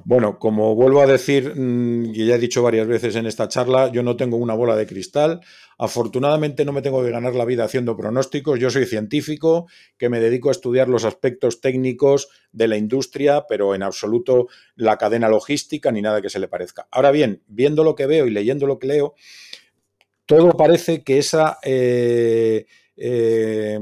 Bueno, 0.04 0.38
como 0.38 0.76
vuelvo 0.76 1.02
a 1.02 1.08
decir, 1.08 1.56
mm, 1.56 2.14
y 2.14 2.26
ya 2.26 2.36
he 2.36 2.40
dicho 2.40 2.62
varias 2.62 2.88
veces 2.88 3.16
en 3.16 3.26
esta 3.26 3.48
charla, 3.48 3.92
yo 3.92 4.04
no 4.04 4.16
tengo 4.16 4.38
una 4.38 4.54
bola 4.54 4.76
de 4.76 4.86
cristal. 4.86 5.42
Afortunadamente 5.78 6.66
no 6.66 6.74
me 6.74 6.82
tengo 6.82 7.04
que 7.04 7.12
ganar 7.12 7.36
la 7.36 7.46
vida 7.46 7.64
haciendo 7.64 7.96
pronósticos. 7.96 8.60
Yo 8.60 8.70
soy 8.70 8.86
científico 8.86 9.68
que 9.98 10.10
me 10.10 10.20
dedico 10.20 10.50
a 10.50 10.52
estudiar 10.52 10.90
los 10.90 11.06
aspectos 11.06 11.62
técnicos 11.62 12.28
de 12.52 12.68
la 12.68 12.78
industria, 12.78 13.46
pero 13.48 13.76
en 13.76 13.84
absoluto 13.84 14.48
la 14.76 14.98
cadena 14.98 15.30
logística 15.30 15.92
ni 15.92 16.02
nada 16.02 16.22
que 16.22 16.30
se 16.30 16.40
le 16.40 16.48
parezca. 16.48 16.88
Ahora 16.92 17.12
bien, 17.12 17.44
viendo 17.48 17.84
lo 17.84 17.96
que 17.96 18.08
veo 18.08 18.28
y 18.28 18.32
leyendo 18.32 18.68
lo 18.68 18.80
que 18.80 18.88
leo, 18.88 19.16
todo 20.26 20.52
parece 20.58 21.04
que 21.04 21.20
esa 21.20 21.58
eh, 21.64 22.66
eh, 22.98 23.80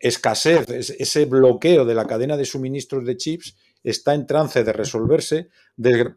escasez, 0.00 0.68
ese 0.70 1.24
bloqueo 1.24 1.84
de 1.84 1.94
la 1.94 2.06
cadena 2.06 2.36
de 2.36 2.44
suministros 2.44 3.04
de 3.04 3.16
chips, 3.16 3.56
está 3.90 4.14
en 4.14 4.26
trance 4.26 4.64
de 4.64 4.72
resolverse 4.72 5.48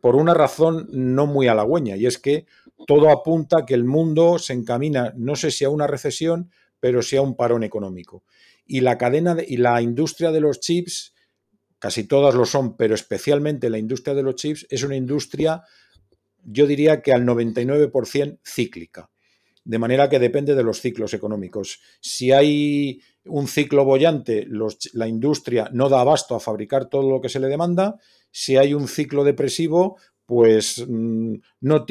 por 0.01 0.15
una 0.15 0.33
razón 0.33 0.87
no 0.91 1.25
muy 1.25 1.47
halagüeña, 1.47 1.95
y 1.95 2.05
es 2.05 2.17
que 2.17 2.45
todo 2.87 3.09
apunta 3.09 3.59
a 3.59 3.65
que 3.65 3.73
el 3.73 3.83
mundo 3.83 4.39
se 4.39 4.53
encamina, 4.53 5.13
no 5.15 5.35
sé 5.35 5.51
si 5.51 5.63
a 5.65 5.69
una 5.69 5.87
recesión, 5.87 6.51
pero 6.79 7.01
sí 7.01 7.15
a 7.15 7.21
un 7.21 7.35
parón 7.35 7.63
económico. 7.63 8.23
Y 8.65 8.81
la 8.81 8.97
cadena 8.97 9.37
y 9.45 9.57
la 9.57 9.81
industria 9.81 10.31
de 10.31 10.41
los 10.41 10.59
chips, 10.59 11.13
casi 11.79 12.03
todas 12.05 12.35
lo 12.35 12.45
son, 12.45 12.75
pero 12.75 12.95
especialmente 12.95 13.69
la 13.69 13.77
industria 13.77 14.15
de 14.15 14.23
los 14.23 14.35
chips, 14.35 14.67
es 14.69 14.83
una 14.83 14.95
industria, 14.95 15.63
yo 16.43 16.67
diría 16.67 17.01
que 17.01 17.13
al 17.13 17.25
99% 17.25 18.39
cíclica. 18.43 19.09
De 19.63 19.79
manera 19.79 20.09
que 20.09 20.19
depende 20.19 20.55
de 20.55 20.63
los 20.63 20.81
ciclos 20.81 21.13
económicos. 21.13 21.79
Si 21.99 22.31
hay 22.31 23.01
un 23.25 23.47
ciclo 23.47 23.85
bollante, 23.85 24.47
la 24.93 25.07
industria 25.07 25.69
no 25.71 25.89
da 25.89 26.01
abasto 26.01 26.35
a 26.35 26.39
fabricar 26.39 26.89
todo 26.89 27.09
lo 27.09 27.21
que 27.21 27.29
se 27.29 27.39
le 27.39 27.47
demanda. 27.47 27.99
Si 28.31 28.57
hay 28.57 28.73
un 28.73 28.87
ciclo 28.87 29.23
depresivo, 29.23 29.97
pues 30.25 30.83
mm, 30.87 31.35
no, 31.61 31.85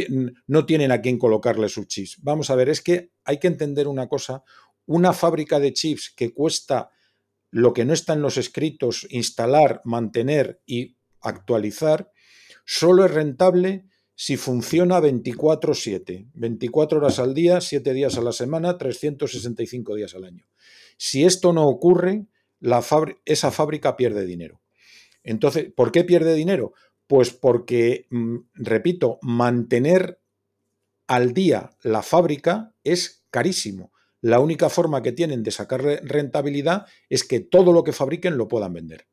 no 0.47 0.67
tienen 0.67 0.93
a 0.93 1.01
quién 1.01 1.19
colocarle 1.19 1.69
sus 1.69 1.87
chips. 1.87 2.19
Vamos 2.23 2.51
a 2.51 2.57
ver, 2.57 2.69
es 2.69 2.81
que 2.81 3.13
hay 3.25 3.39
que 3.39 3.49
entender 3.49 3.87
una 3.87 4.09
cosa. 4.09 4.43
Una 4.87 5.13
fábrica 5.13 5.61
de 5.61 5.73
chips 5.73 6.13
que 6.17 6.33
cuesta 6.33 6.91
lo 7.51 7.73
que 7.73 7.85
no 7.85 7.93
está 7.93 8.15
en 8.15 8.23
los 8.23 8.37
escritos, 8.37 9.07
instalar, 9.11 9.83
mantener 9.85 10.61
y 10.67 10.97
actualizar, 11.21 12.11
solo 12.65 13.05
es 13.05 13.11
rentable 13.13 13.90
si 14.21 14.37
funciona 14.37 15.01
24/7, 15.01 16.27
24 16.35 16.99
horas 16.99 17.19
al 17.19 17.33
día, 17.33 17.59
7 17.63 17.95
días 17.95 18.19
a 18.19 18.21
la 18.21 18.33
semana, 18.33 18.77
365 18.77 19.95
días 19.95 20.15
al 20.15 20.25
año. 20.25 20.45
Si 20.99 21.25
esto 21.25 21.55
no 21.55 21.67
ocurre, 21.67 22.27
esa 23.25 23.51
fábrica 23.51 23.97
pierde 23.97 24.27
dinero. 24.27 24.61
Entonces, 25.23 25.73
¿por 25.75 25.91
qué 25.91 26.05
pierde 26.05 26.35
dinero? 26.35 26.75
Pues 27.07 27.31
porque, 27.31 28.09
mm, 28.11 28.37
repito, 28.57 29.21
mantener 29.23 30.21
al 31.07 31.33
día 31.33 31.71
la 31.83 32.03
fábrica 32.03 32.75
es 32.85 33.25
carísimo. 33.31 33.91
La 34.21 34.39
única 34.39 34.69
forma 34.69 35.01
que 35.01 35.13
tienen 35.13 35.43
de 35.43 35.51
sacar 35.51 35.83
rentabilidad 35.83 36.85
es 37.09 37.25
que 37.25 37.41
todo 37.41 37.73
lo 37.73 37.85
que 37.85 37.95
fabriquen 37.95 38.37
lo 38.37 38.49
puedan 38.49 38.75
vender. 38.75 39.07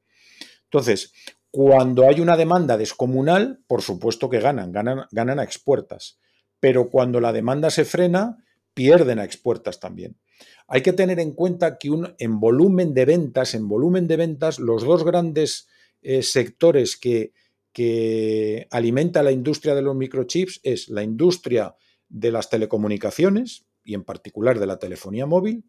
Entonces, 0.66 1.14
cuando 1.52 2.08
hay 2.08 2.20
una 2.20 2.38
demanda 2.38 2.78
descomunal, 2.78 3.64
por 3.68 3.82
supuesto 3.82 4.30
que 4.30 4.40
ganan, 4.40 4.72
ganan, 4.72 5.40
a 5.40 5.44
expuertas. 5.44 6.20
Pero 6.60 6.90
cuando 6.90 7.20
la 7.20 7.34
demanda 7.34 7.70
se 7.70 7.86
frena, 7.86 8.44
pierden 8.74 9.20
a 9.20 9.24
expuertas 9.24 9.80
también. 9.80 10.18
Hay 10.68 10.82
que 10.82 10.94
tener 10.94 11.20
en 11.20 11.34
cuenta 11.34 11.78
que 11.78 11.90
un, 11.90 12.14
en 12.20 12.40
volumen 12.40 12.94
de 12.94 13.06
ventas, 13.06 13.54
en 13.54 13.68
volumen 13.68 14.08
de 14.08 14.18
ventas, 14.18 14.60
los 14.60 14.84
dos 14.84 15.04
grandes 15.04 15.68
eh, 16.02 16.22
sectores 16.22 16.98
que, 16.98 17.34
que 17.72 18.68
alimenta 18.70 19.24
la 19.24 19.32
industria 19.32 19.76
de 19.76 19.82
los 19.82 19.96
microchips 19.96 20.60
es 20.64 20.90
la 20.90 21.04
industria 21.04 21.76
de 22.10 22.32
las 22.32 22.50
telecomunicaciones 22.50 23.66
y 23.84 23.94
en 23.94 24.04
particular 24.04 24.60
de 24.60 24.68
la 24.68 24.80
telefonía 24.80 25.26
móvil 25.26 25.66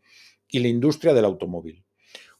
y 0.48 0.58
la 0.58 0.68
industria 0.68 1.14
del 1.14 1.24
automóvil. 1.24 1.84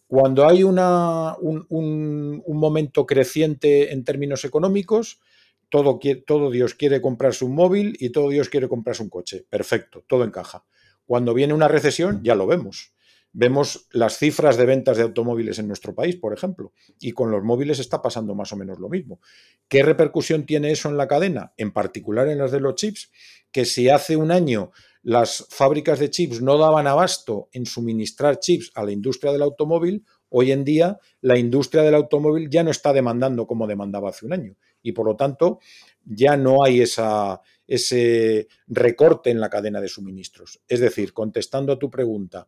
Cuando 0.09 0.49
hay 0.49 0.65
una, 0.65 1.37
un, 1.37 2.43
momento 2.47 3.05
creciente 3.05 3.93
en 3.93 4.05
términos 4.05 4.43
económicos, 4.47 5.21
todo, 5.69 6.01
todo 6.27 6.51
Dios 6.51 6.75
quiere 6.75 7.03
comprarse 7.03 7.45
un 7.45 7.55
móvil 7.55 7.95
y 8.01 8.09
todo 8.09 8.31
Dios 8.31 8.49
quiere 8.49 8.69
comprarse 8.69 9.03
un 9.03 9.11
coche. 9.11 9.45
Perfecto, 9.51 10.03
todo 10.09 10.25
encaja. 10.25 10.65
Cuando 11.05 11.35
viene 11.35 11.53
una 11.53 11.69
recesión, 11.69 12.23
ya 12.25 12.35
lo 12.35 12.47
vemos. 12.47 12.95
Vemos 13.35 13.87
las 13.93 14.17
cifras 14.17 14.57
de 14.57 14.65
ventas 14.65 14.97
de 14.97 15.03
automóviles 15.03 15.59
en 15.59 15.69
nuestro 15.69 15.95
país, 15.95 16.17
por 16.17 16.33
ejemplo, 16.33 16.73
y 16.99 17.13
con 17.13 17.31
los 17.31 17.45
móviles 17.45 17.79
está 17.79 18.01
pasando 18.01 18.35
más 18.35 18.51
o 18.53 18.57
menos 18.57 18.79
lo 18.79 18.89
mismo. 18.89 19.21
¿Qué 19.69 19.83
repercusión 19.83 20.47
tiene 20.47 20.71
eso 20.71 20.89
en 20.89 20.97
la 20.97 21.07
cadena? 21.07 21.53
En 21.59 21.71
particular 21.71 22.29
en 22.29 22.39
las 22.39 22.51
de 22.51 22.61
los 22.61 22.77
chips, 22.77 23.11
que 23.53 23.67
si 23.67 23.91
hace 23.91 24.17
un 24.17 24.31
año 24.31 24.73
las 25.03 25.47
fábricas 25.51 25.99
de 25.99 26.11
chips 26.11 26.41
no 26.43 26.59
daban 26.59 26.87
abasto 26.87 27.49
en 27.53 27.67
suministrar 27.67 28.39
chips 28.41 28.71
a 28.75 28.85
la 28.85 28.93
industria 28.93 29.33
del 29.33 29.43
automóvil, 29.43 30.05
hoy 30.31 30.53
en 30.53 30.65
día 30.65 30.99
la 31.21 31.39
industria 31.39 31.83
del 31.83 31.95
automóvil 31.95 32.51
ya 32.51 32.63
no 32.63 32.71
está 32.71 32.93
demandando 32.93 33.47
como 33.47 33.67
demandaba 33.67 34.11
hace 34.11 34.27
un 34.27 34.33
año 34.33 34.57
y 34.83 34.93
por 34.93 35.07
lo 35.07 35.17
tanto 35.17 35.61
ya 36.05 36.37
no 36.37 36.65
hay 36.65 36.81
esa, 36.81 37.41
ese 37.67 38.49
recorte 38.67 39.31
en 39.31 39.41
la 39.41 39.51
cadena 39.51 39.81
de 39.81 39.89
suministros. 39.89 40.61
Es 40.67 40.81
decir, 40.81 41.13
contestando 41.13 41.73
a 41.73 41.79
tu 41.79 41.91
pregunta, 41.91 42.47